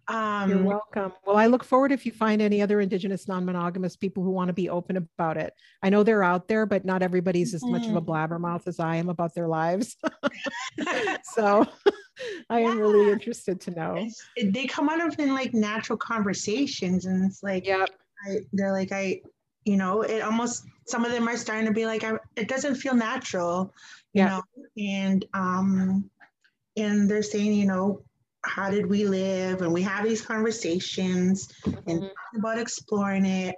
Um, 0.08 0.50
You're 0.50 0.62
welcome. 0.62 1.12
Well, 1.24 1.36
I 1.36 1.46
look 1.46 1.62
forward 1.62 1.92
if 1.92 2.04
you 2.04 2.10
find 2.10 2.42
any 2.42 2.62
other 2.62 2.80
Indigenous 2.80 3.28
non-monogamous 3.28 3.94
people 3.94 4.24
who 4.24 4.30
want 4.30 4.48
to 4.48 4.52
be 4.52 4.68
open 4.68 4.96
about 4.96 5.36
it. 5.36 5.52
I 5.82 5.90
know 5.90 6.02
they're 6.02 6.24
out 6.24 6.48
there, 6.48 6.66
but 6.66 6.84
not 6.84 7.02
everybody's 7.02 7.54
as 7.54 7.62
much 7.64 7.86
of 7.86 7.94
a 7.94 8.00
mm. 8.00 8.06
blabbermouth 8.06 8.66
as 8.66 8.80
I 8.80 8.96
am 8.96 9.08
about 9.08 9.34
their 9.34 9.46
lives. 9.46 9.96
so 11.34 11.64
I 12.48 12.60
am 12.60 12.78
really 12.78 13.10
interested 13.10 13.60
to 13.62 13.70
know. 13.70 14.08
They 14.42 14.66
come 14.66 14.88
out 14.88 15.04
of 15.04 15.18
in 15.18 15.34
like 15.34 15.54
natural 15.54 15.98
conversations, 15.98 17.06
and 17.06 17.24
it's 17.24 17.42
like, 17.42 17.66
yeah, 17.66 17.86
they're 18.52 18.72
like, 18.72 18.92
I, 18.92 19.20
you 19.64 19.76
know, 19.76 20.02
it 20.02 20.22
almost 20.22 20.64
some 20.86 21.04
of 21.04 21.12
them 21.12 21.28
are 21.28 21.36
starting 21.36 21.66
to 21.66 21.72
be 21.72 21.86
like, 21.86 22.04
I, 22.04 22.18
it 22.36 22.48
doesn't 22.48 22.76
feel 22.76 22.94
natural, 22.94 23.72
you 24.12 24.22
yeah. 24.22 24.28
know, 24.28 24.42
and 24.78 25.24
um, 25.34 26.10
and 26.76 27.08
they're 27.08 27.22
saying, 27.22 27.54
you 27.54 27.66
know, 27.66 28.02
how 28.44 28.70
did 28.70 28.86
we 28.86 29.04
live? 29.04 29.62
And 29.62 29.72
we 29.72 29.82
have 29.82 30.04
these 30.04 30.22
conversations 30.22 31.48
mm-hmm. 31.64 31.90
and 31.90 32.10
about 32.36 32.58
exploring 32.58 33.26
it. 33.26 33.56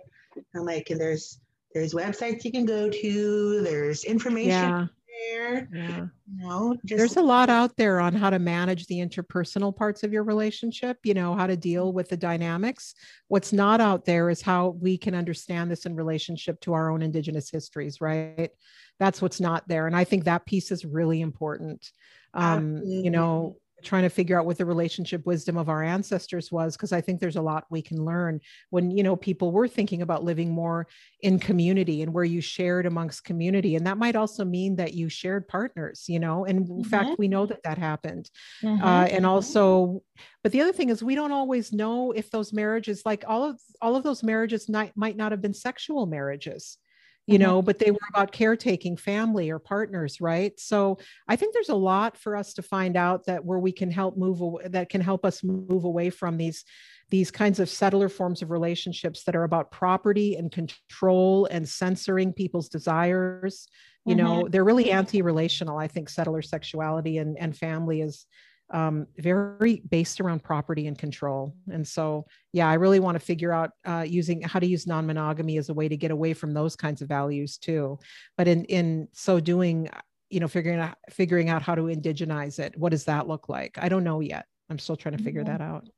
And 0.54 0.64
like, 0.64 0.90
and 0.90 1.00
there's 1.00 1.40
there's 1.74 1.94
websites 1.94 2.44
you 2.44 2.52
can 2.52 2.66
go 2.66 2.88
to. 2.88 3.62
There's 3.62 4.04
information 4.04 4.50
yeah. 4.50 4.86
There. 5.30 5.68
Yeah. 5.72 6.06
You 6.26 6.48
know, 6.48 6.76
there's 6.84 7.16
a 7.16 7.22
lot 7.22 7.50
out 7.50 7.76
there 7.76 8.00
on 8.00 8.14
how 8.14 8.30
to 8.30 8.38
manage 8.38 8.86
the 8.86 8.98
interpersonal 8.98 9.74
parts 9.74 10.02
of 10.02 10.12
your 10.12 10.24
relationship. 10.24 10.98
You 11.04 11.14
know, 11.14 11.34
how 11.34 11.46
to 11.46 11.56
deal 11.56 11.92
with 11.92 12.08
the 12.08 12.16
dynamics. 12.16 12.94
What's 13.28 13.52
not 13.52 13.80
out 13.80 14.04
there 14.04 14.30
is 14.30 14.42
how 14.42 14.70
we 14.80 14.96
can 14.98 15.14
understand 15.14 15.70
this 15.70 15.86
in 15.86 15.94
relationship 15.94 16.60
to 16.62 16.72
our 16.72 16.90
own 16.90 17.02
Indigenous 17.02 17.50
histories. 17.50 18.00
Right. 18.00 18.50
That's 18.98 19.20
what's 19.20 19.40
not 19.40 19.66
there, 19.68 19.86
and 19.86 19.96
I 19.96 20.04
think 20.04 20.24
that 20.24 20.46
piece 20.46 20.70
is 20.70 20.84
really 20.84 21.20
important. 21.20 21.90
Um, 22.34 22.82
you 22.84 23.10
know 23.10 23.56
trying 23.82 24.02
to 24.02 24.08
figure 24.08 24.38
out 24.38 24.46
what 24.46 24.58
the 24.58 24.64
relationship 24.64 25.26
wisdom 25.26 25.56
of 25.56 25.68
our 25.68 25.82
ancestors 25.82 26.50
was 26.50 26.76
because 26.76 26.92
i 26.92 27.00
think 27.00 27.20
there's 27.20 27.36
a 27.36 27.42
lot 27.42 27.66
we 27.70 27.82
can 27.82 28.04
learn 28.04 28.40
when 28.70 28.90
you 28.90 29.02
know 29.02 29.16
people 29.16 29.52
were 29.52 29.68
thinking 29.68 30.02
about 30.02 30.24
living 30.24 30.50
more 30.50 30.86
in 31.20 31.38
community 31.38 32.02
and 32.02 32.12
where 32.12 32.24
you 32.24 32.40
shared 32.40 32.86
amongst 32.86 33.24
community 33.24 33.76
and 33.76 33.86
that 33.86 33.98
might 33.98 34.16
also 34.16 34.44
mean 34.44 34.76
that 34.76 34.94
you 34.94 35.08
shared 35.08 35.46
partners 35.48 36.04
you 36.08 36.18
know 36.18 36.44
and 36.44 36.68
in 36.68 36.76
mm-hmm. 36.76 36.82
fact 36.82 37.18
we 37.18 37.28
know 37.28 37.46
that 37.46 37.62
that 37.62 37.78
happened 37.78 38.30
mm-hmm. 38.62 38.82
uh, 38.82 39.04
and 39.04 39.26
also 39.26 40.02
but 40.42 40.52
the 40.52 40.60
other 40.60 40.72
thing 40.72 40.88
is 40.88 41.02
we 41.02 41.14
don't 41.14 41.32
always 41.32 41.72
know 41.72 42.12
if 42.12 42.30
those 42.30 42.52
marriages 42.52 43.02
like 43.04 43.24
all 43.26 43.44
of 43.44 43.60
all 43.80 43.96
of 43.96 44.02
those 44.02 44.22
marriages 44.22 44.68
might, 44.68 44.96
might 44.96 45.16
not 45.16 45.32
have 45.32 45.42
been 45.42 45.54
sexual 45.54 46.06
marriages 46.06 46.78
you 47.26 47.38
mm-hmm. 47.38 47.42
know 47.42 47.62
but 47.62 47.78
they 47.78 47.90
were 47.90 47.98
about 48.10 48.32
caretaking 48.32 48.96
family 48.96 49.50
or 49.50 49.58
partners 49.58 50.20
right 50.20 50.58
so 50.58 50.98
i 51.28 51.36
think 51.36 51.54
there's 51.54 51.68
a 51.68 51.74
lot 51.74 52.16
for 52.16 52.36
us 52.36 52.54
to 52.54 52.62
find 52.62 52.96
out 52.96 53.26
that 53.26 53.44
where 53.44 53.58
we 53.58 53.72
can 53.72 53.90
help 53.90 54.16
move 54.16 54.40
away, 54.40 54.66
that 54.68 54.88
can 54.88 55.00
help 55.00 55.24
us 55.24 55.42
move 55.42 55.84
away 55.84 56.10
from 56.10 56.36
these 56.36 56.64
these 57.10 57.30
kinds 57.30 57.60
of 57.60 57.68
settler 57.68 58.08
forms 58.08 58.40
of 58.40 58.50
relationships 58.50 59.24
that 59.24 59.36
are 59.36 59.44
about 59.44 59.70
property 59.70 60.34
and 60.36 60.50
control 60.50 61.46
and 61.50 61.68
censoring 61.68 62.32
people's 62.32 62.68
desires 62.68 63.68
you 64.04 64.16
mm-hmm. 64.16 64.24
know 64.24 64.48
they're 64.48 64.64
really 64.64 64.90
anti-relational 64.90 65.78
i 65.78 65.86
think 65.86 66.08
settler 66.08 66.42
sexuality 66.42 67.18
and, 67.18 67.36
and 67.38 67.56
family 67.56 68.00
is 68.00 68.26
um, 68.72 69.06
very 69.18 69.82
based 69.88 70.20
around 70.20 70.42
property 70.42 70.86
and 70.86 70.98
control. 70.98 71.54
And 71.70 71.86
so, 71.86 72.26
yeah, 72.52 72.68
I 72.68 72.74
really 72.74 73.00
want 73.00 73.16
to 73.16 73.20
figure 73.20 73.52
out 73.52 73.70
uh, 73.84 74.04
using 74.06 74.42
how 74.42 74.58
to 74.58 74.66
use 74.66 74.86
non-monogamy 74.86 75.58
as 75.58 75.68
a 75.68 75.74
way 75.74 75.88
to 75.88 75.96
get 75.96 76.10
away 76.10 76.32
from 76.32 76.54
those 76.54 76.74
kinds 76.74 77.02
of 77.02 77.08
values 77.08 77.58
too. 77.58 77.98
But 78.36 78.48
in 78.48 78.64
in 78.64 79.08
so 79.12 79.40
doing, 79.40 79.90
you 80.30 80.40
know, 80.40 80.48
figuring 80.48 80.80
out 80.80 80.96
figuring 81.10 81.50
out 81.50 81.62
how 81.62 81.74
to 81.74 81.82
indigenize 81.82 82.58
it. 82.58 82.76
What 82.76 82.90
does 82.90 83.04
that 83.04 83.28
look 83.28 83.48
like? 83.48 83.78
I 83.80 83.88
don't 83.88 84.04
know 84.04 84.20
yet. 84.20 84.46
I'm 84.70 84.78
still 84.78 84.96
trying 84.96 85.16
to 85.16 85.22
figure 85.22 85.44
mm-hmm. 85.44 85.58
that 85.58 85.60
out. 85.60 85.88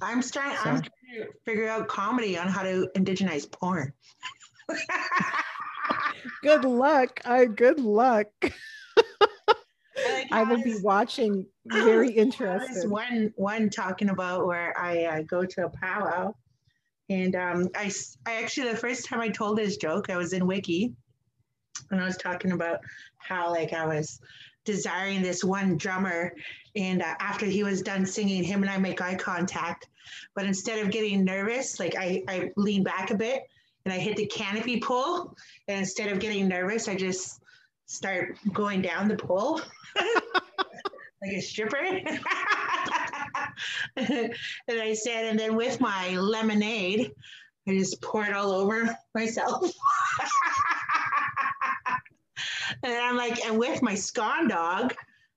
I'm 0.00 0.22
trying. 0.22 0.56
So. 0.56 0.70
I'm 0.70 0.82
trying 0.82 0.82
to 0.82 1.28
figure 1.44 1.68
out 1.68 1.88
comedy 1.88 2.38
on 2.38 2.48
how 2.48 2.62
to 2.62 2.88
indigenize 2.96 3.50
porn. 3.50 3.92
good 6.42 6.64
luck. 6.64 7.20
I 7.24 7.44
good 7.44 7.80
luck. 7.80 8.28
I 10.30 10.44
will 10.44 10.62
be 10.62 10.76
watching. 10.82 11.46
Very 11.66 12.10
interested. 12.10 12.88
One 12.90 13.32
one 13.36 13.70
talking 13.70 14.10
about 14.10 14.46
where 14.46 14.78
I 14.78 15.04
uh, 15.04 15.22
go 15.22 15.44
to 15.44 15.66
a 15.66 15.68
powwow, 15.68 16.34
and 17.08 17.34
um, 17.36 17.68
I 17.74 17.90
I 18.26 18.42
actually 18.42 18.70
the 18.70 18.76
first 18.76 19.06
time 19.06 19.20
I 19.20 19.28
told 19.28 19.58
this 19.58 19.76
joke 19.76 20.10
I 20.10 20.16
was 20.16 20.32
in 20.32 20.46
Wiki, 20.46 20.94
and 21.90 22.00
I 22.00 22.04
was 22.04 22.16
talking 22.16 22.52
about 22.52 22.78
how 23.18 23.50
like 23.50 23.72
I 23.72 23.86
was 23.86 24.20
desiring 24.64 25.22
this 25.22 25.44
one 25.44 25.76
drummer, 25.76 26.32
and 26.76 27.02
uh, 27.02 27.14
after 27.20 27.46
he 27.46 27.62
was 27.64 27.82
done 27.82 28.06
singing, 28.06 28.42
him 28.42 28.62
and 28.62 28.70
I 28.70 28.78
make 28.78 29.00
eye 29.00 29.14
contact, 29.14 29.88
but 30.34 30.44
instead 30.44 30.84
of 30.84 30.90
getting 30.90 31.24
nervous, 31.24 31.78
like 31.80 31.96
I 31.98 32.22
I 32.28 32.50
lean 32.56 32.82
back 32.82 33.10
a 33.10 33.16
bit 33.16 33.42
and 33.84 33.92
I 33.92 33.98
hit 33.98 34.16
the 34.16 34.26
canopy 34.26 34.80
pull, 34.80 35.36
and 35.66 35.78
instead 35.78 36.12
of 36.12 36.18
getting 36.18 36.48
nervous, 36.48 36.88
I 36.88 36.94
just 36.94 37.40
start 37.88 38.36
going 38.52 38.82
down 38.82 39.08
the 39.08 39.16
pole 39.16 39.60
like 41.22 41.32
a 41.32 41.40
stripper. 41.40 41.76
and 43.96 44.34
I 44.68 44.92
said, 44.94 45.24
and 45.24 45.36
then 45.38 45.56
with 45.56 45.80
my 45.80 46.16
lemonade, 46.16 47.12
I 47.66 47.72
just 47.72 48.00
pour 48.00 48.24
it 48.24 48.32
all 48.32 48.52
over 48.52 48.96
myself. 49.14 49.62
and 52.82 52.92
I'm 52.92 53.16
like, 53.16 53.44
and 53.44 53.58
with 53.58 53.82
my 53.82 53.94
scone 53.94 54.48
dog, 54.48 54.94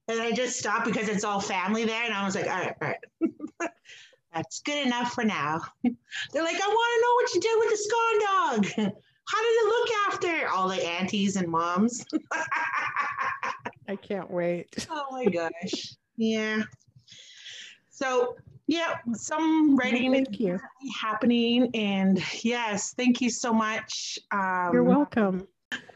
and 0.07 0.21
I 0.21 0.31
just 0.31 0.57
stopped 0.59 0.85
because 0.85 1.09
it's 1.09 1.23
all 1.23 1.39
family 1.39 1.85
there. 1.85 2.03
And 2.03 2.13
I 2.13 2.23
was 2.25 2.35
like, 2.35 2.45
all 2.45 2.51
right, 2.51 2.75
all 2.81 2.89
right. 2.89 2.97
That's 4.33 4.61
good 4.61 4.85
enough 4.85 5.13
for 5.13 5.23
now. 5.23 5.61
They're 5.83 6.43
like, 6.43 6.55
I 6.55 6.67
want 6.67 6.95
to 6.95 7.01
know 7.01 7.13
what 7.15 7.33
you 7.33 7.41
did 7.41 7.59
with 7.59 7.69
the 7.69 7.77
scone 7.77 8.19
dog. 8.85 8.93
How 9.31 9.41
did 9.41 9.47
it 9.47 9.65
look 9.65 9.89
after 10.07 10.49
all 10.49 10.67
the 10.67 10.85
aunties 10.85 11.37
and 11.37 11.47
moms? 11.47 12.05
I 13.87 13.95
can't 13.95 14.29
wait. 14.29 14.87
Oh 14.89 15.05
my 15.11 15.25
gosh. 15.25 15.95
Yeah. 16.17 16.63
So 17.89 18.35
yeah, 18.67 18.97
some 19.13 19.77
writing 19.77 20.11
thank 20.11 20.39
you. 20.39 20.59
happening. 20.99 21.69
And 21.73 22.21
yes, 22.43 22.93
thank 22.93 23.21
you 23.21 23.29
so 23.29 23.53
much. 23.53 24.19
Um, 24.31 24.71
You're 24.73 24.83
welcome. 24.83 25.47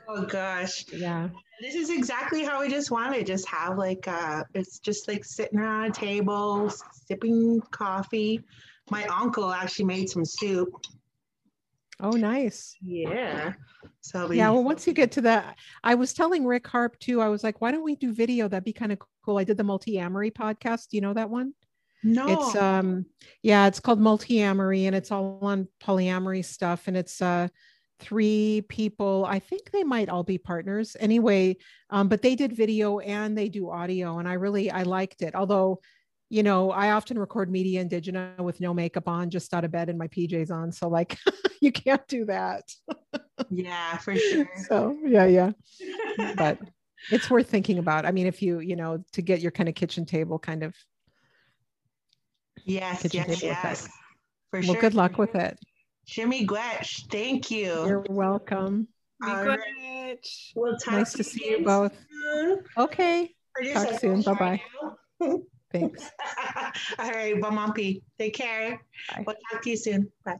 Oh 0.07 0.23
gosh. 0.25 0.85
Yeah. 0.93 1.27
This 1.61 1.75
is 1.75 1.89
exactly 1.89 2.45
how 2.45 2.61
we 2.61 2.69
just 2.69 2.89
want 2.89 3.15
to 3.15 3.23
just 3.23 3.47
have 3.49 3.77
like 3.77 4.07
uh 4.07 4.43
it's 4.53 4.79
just 4.79 5.07
like 5.09 5.25
sitting 5.25 5.59
around 5.59 5.85
a 5.85 5.91
table, 5.91 6.71
sipping 7.07 7.61
coffee. 7.71 8.41
My 8.89 9.03
uncle 9.05 9.51
actually 9.51 9.85
made 9.85 10.09
some 10.09 10.23
soup 10.23 10.69
Oh, 11.99 12.11
nice. 12.11 12.75
Yeah. 12.81 13.53
So 14.01 14.27
we, 14.27 14.37
yeah. 14.37 14.49
Well, 14.49 14.63
once 14.63 14.85
you 14.85 14.93
get 14.93 15.11
to 15.13 15.21
that, 15.21 15.57
I 15.83 15.95
was 15.95 16.13
telling 16.13 16.45
Rick 16.45 16.67
Harp 16.67 16.99
too. 16.99 17.21
I 17.21 17.29
was 17.29 17.43
like, 17.43 17.61
why 17.61 17.71
don't 17.71 17.83
we 17.83 17.95
do 17.95 18.13
video? 18.13 18.47
That'd 18.47 18.63
be 18.63 18.73
kind 18.73 18.91
of 18.91 18.99
cool. 19.23 19.37
I 19.37 19.43
did 19.43 19.57
the 19.57 19.63
multi-amory 19.63 20.31
podcast. 20.31 20.89
Do 20.89 20.97
you 20.97 21.01
know 21.01 21.13
that 21.13 21.29
one? 21.29 21.53
No. 22.03 22.27
It's 22.27 22.55
um, 22.55 23.05
yeah, 23.41 23.67
it's 23.67 23.79
called 23.79 23.99
multi-amory, 23.99 24.85
and 24.85 24.95
it's 24.95 25.11
all 25.11 25.39
on 25.41 25.67
polyamory 25.81 26.45
stuff, 26.45 26.87
and 26.87 26.95
it's 26.95 27.21
uh 27.21 27.47
three 27.99 28.61
people 28.67 29.25
i 29.27 29.39
think 29.39 29.71
they 29.71 29.83
might 29.83 30.09
all 30.09 30.23
be 30.23 30.37
partners 30.37 30.97
anyway 30.99 31.55
um, 31.91 32.09
but 32.09 32.21
they 32.21 32.35
did 32.35 32.51
video 32.51 32.99
and 32.99 33.37
they 33.37 33.47
do 33.47 33.69
audio 33.69 34.19
and 34.19 34.27
i 34.27 34.33
really 34.33 34.69
i 34.69 34.83
liked 34.83 35.21
it 35.21 35.33
although 35.33 35.79
you 36.29 36.43
know, 36.43 36.71
I 36.71 36.91
often 36.91 37.19
record 37.19 37.51
media 37.51 37.83
indigena 37.83 38.39
with 38.39 38.59
no 38.59 38.73
makeup 38.73 39.07
on, 39.07 39.29
just 39.29 39.53
out 39.53 39.63
of 39.63 39.71
bed 39.71 39.89
and 39.89 39.97
my 39.97 40.07
PJs 40.07 40.51
on. 40.51 40.71
So 40.71 40.87
like 40.87 41.17
you 41.61 41.71
can't 41.71 42.05
do 42.07 42.25
that. 42.25 42.63
yeah, 43.49 43.97
for 43.97 44.15
sure. 44.15 44.49
So 44.67 44.97
yeah, 45.03 45.25
yeah. 45.25 45.51
but 46.35 46.59
it's 47.11 47.29
worth 47.29 47.49
thinking 47.49 47.79
about. 47.79 48.05
I 48.05 48.11
mean, 48.11 48.27
if 48.27 48.41
you, 48.41 48.59
you 48.59 48.75
know, 48.75 49.03
to 49.13 49.21
get 49.21 49.41
your 49.41 49.51
kind 49.51 49.69
of 49.69 49.75
kitchen 49.75 50.05
table 50.05 50.39
kind 50.39 50.63
of 50.63 50.75
Yes, 52.63 53.13
yes, 53.13 53.43
yes. 53.43 53.87
For 54.49 54.61
well, 54.61 54.63
sure. 54.63 54.81
good 54.81 54.95
luck 54.95 55.17
with 55.17 55.35
it. 55.35 55.59
Chi-miigwech, 56.13 57.11
thank 57.11 57.51
you. 57.51 57.65
You're 57.65 58.05
welcome. 58.09 58.87
Right. 59.21 60.17
We'll 60.55 60.77
nice 60.87 61.13
to 61.13 61.23
see 61.23 61.49
you 61.49 61.63
both. 61.63 61.93
Soon. 62.09 62.63
Okay. 62.77 63.35
Talk 63.73 63.99
soon. 63.99 64.21
Bye 64.21 64.59
bye. 65.19 65.39
Thanks. 65.79 66.09
All 66.99 67.11
right, 67.11 67.35
Bamampi. 67.35 68.01
Take 68.17 68.33
care. 68.33 68.81
Bye. 69.11 69.23
We'll 69.25 69.35
talk 69.51 69.61
to 69.63 69.69
you 69.69 69.77
soon. 69.77 70.11
Bye. 70.23 70.39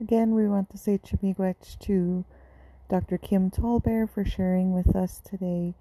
Again, 0.00 0.34
we 0.34 0.48
want 0.48 0.70
to 0.70 0.78
say 0.78 0.98
chimigwech 0.98 1.78
to 1.80 2.24
Dr. 2.88 3.18
Kim 3.18 3.50
Tallbear 3.50 4.08
for 4.08 4.24
sharing 4.24 4.72
with 4.72 4.96
us 4.96 5.20
today, 5.20 5.74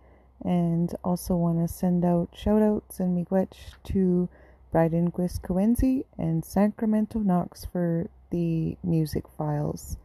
and 0.44 0.94
also 1.04 1.36
want 1.36 1.60
to 1.66 1.74
send 1.74 2.06
out 2.06 2.30
shout 2.34 2.62
outs 2.62 3.00
and 3.00 3.18
miigwech 3.18 3.56
to 3.86 4.30
Bryden 4.72 5.12
Guiscoenzi 5.12 6.06
and 6.18 6.46
Sacramento 6.46 7.20
Knox 7.20 7.66
for 7.66 8.10
the 8.30 8.78
music 8.84 9.24
files. 9.38 9.98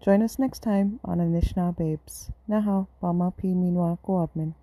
Join 0.00 0.22
us 0.22 0.38
next 0.38 0.60
time 0.62 1.00
on 1.04 1.18
Anishinaabe 1.18 1.76
Babes. 1.76 2.30
Nahau, 2.48 2.86
Bama 3.02 3.36
Pi 3.36 3.48
Minwa 3.48 3.98
Goabman. 4.02 4.54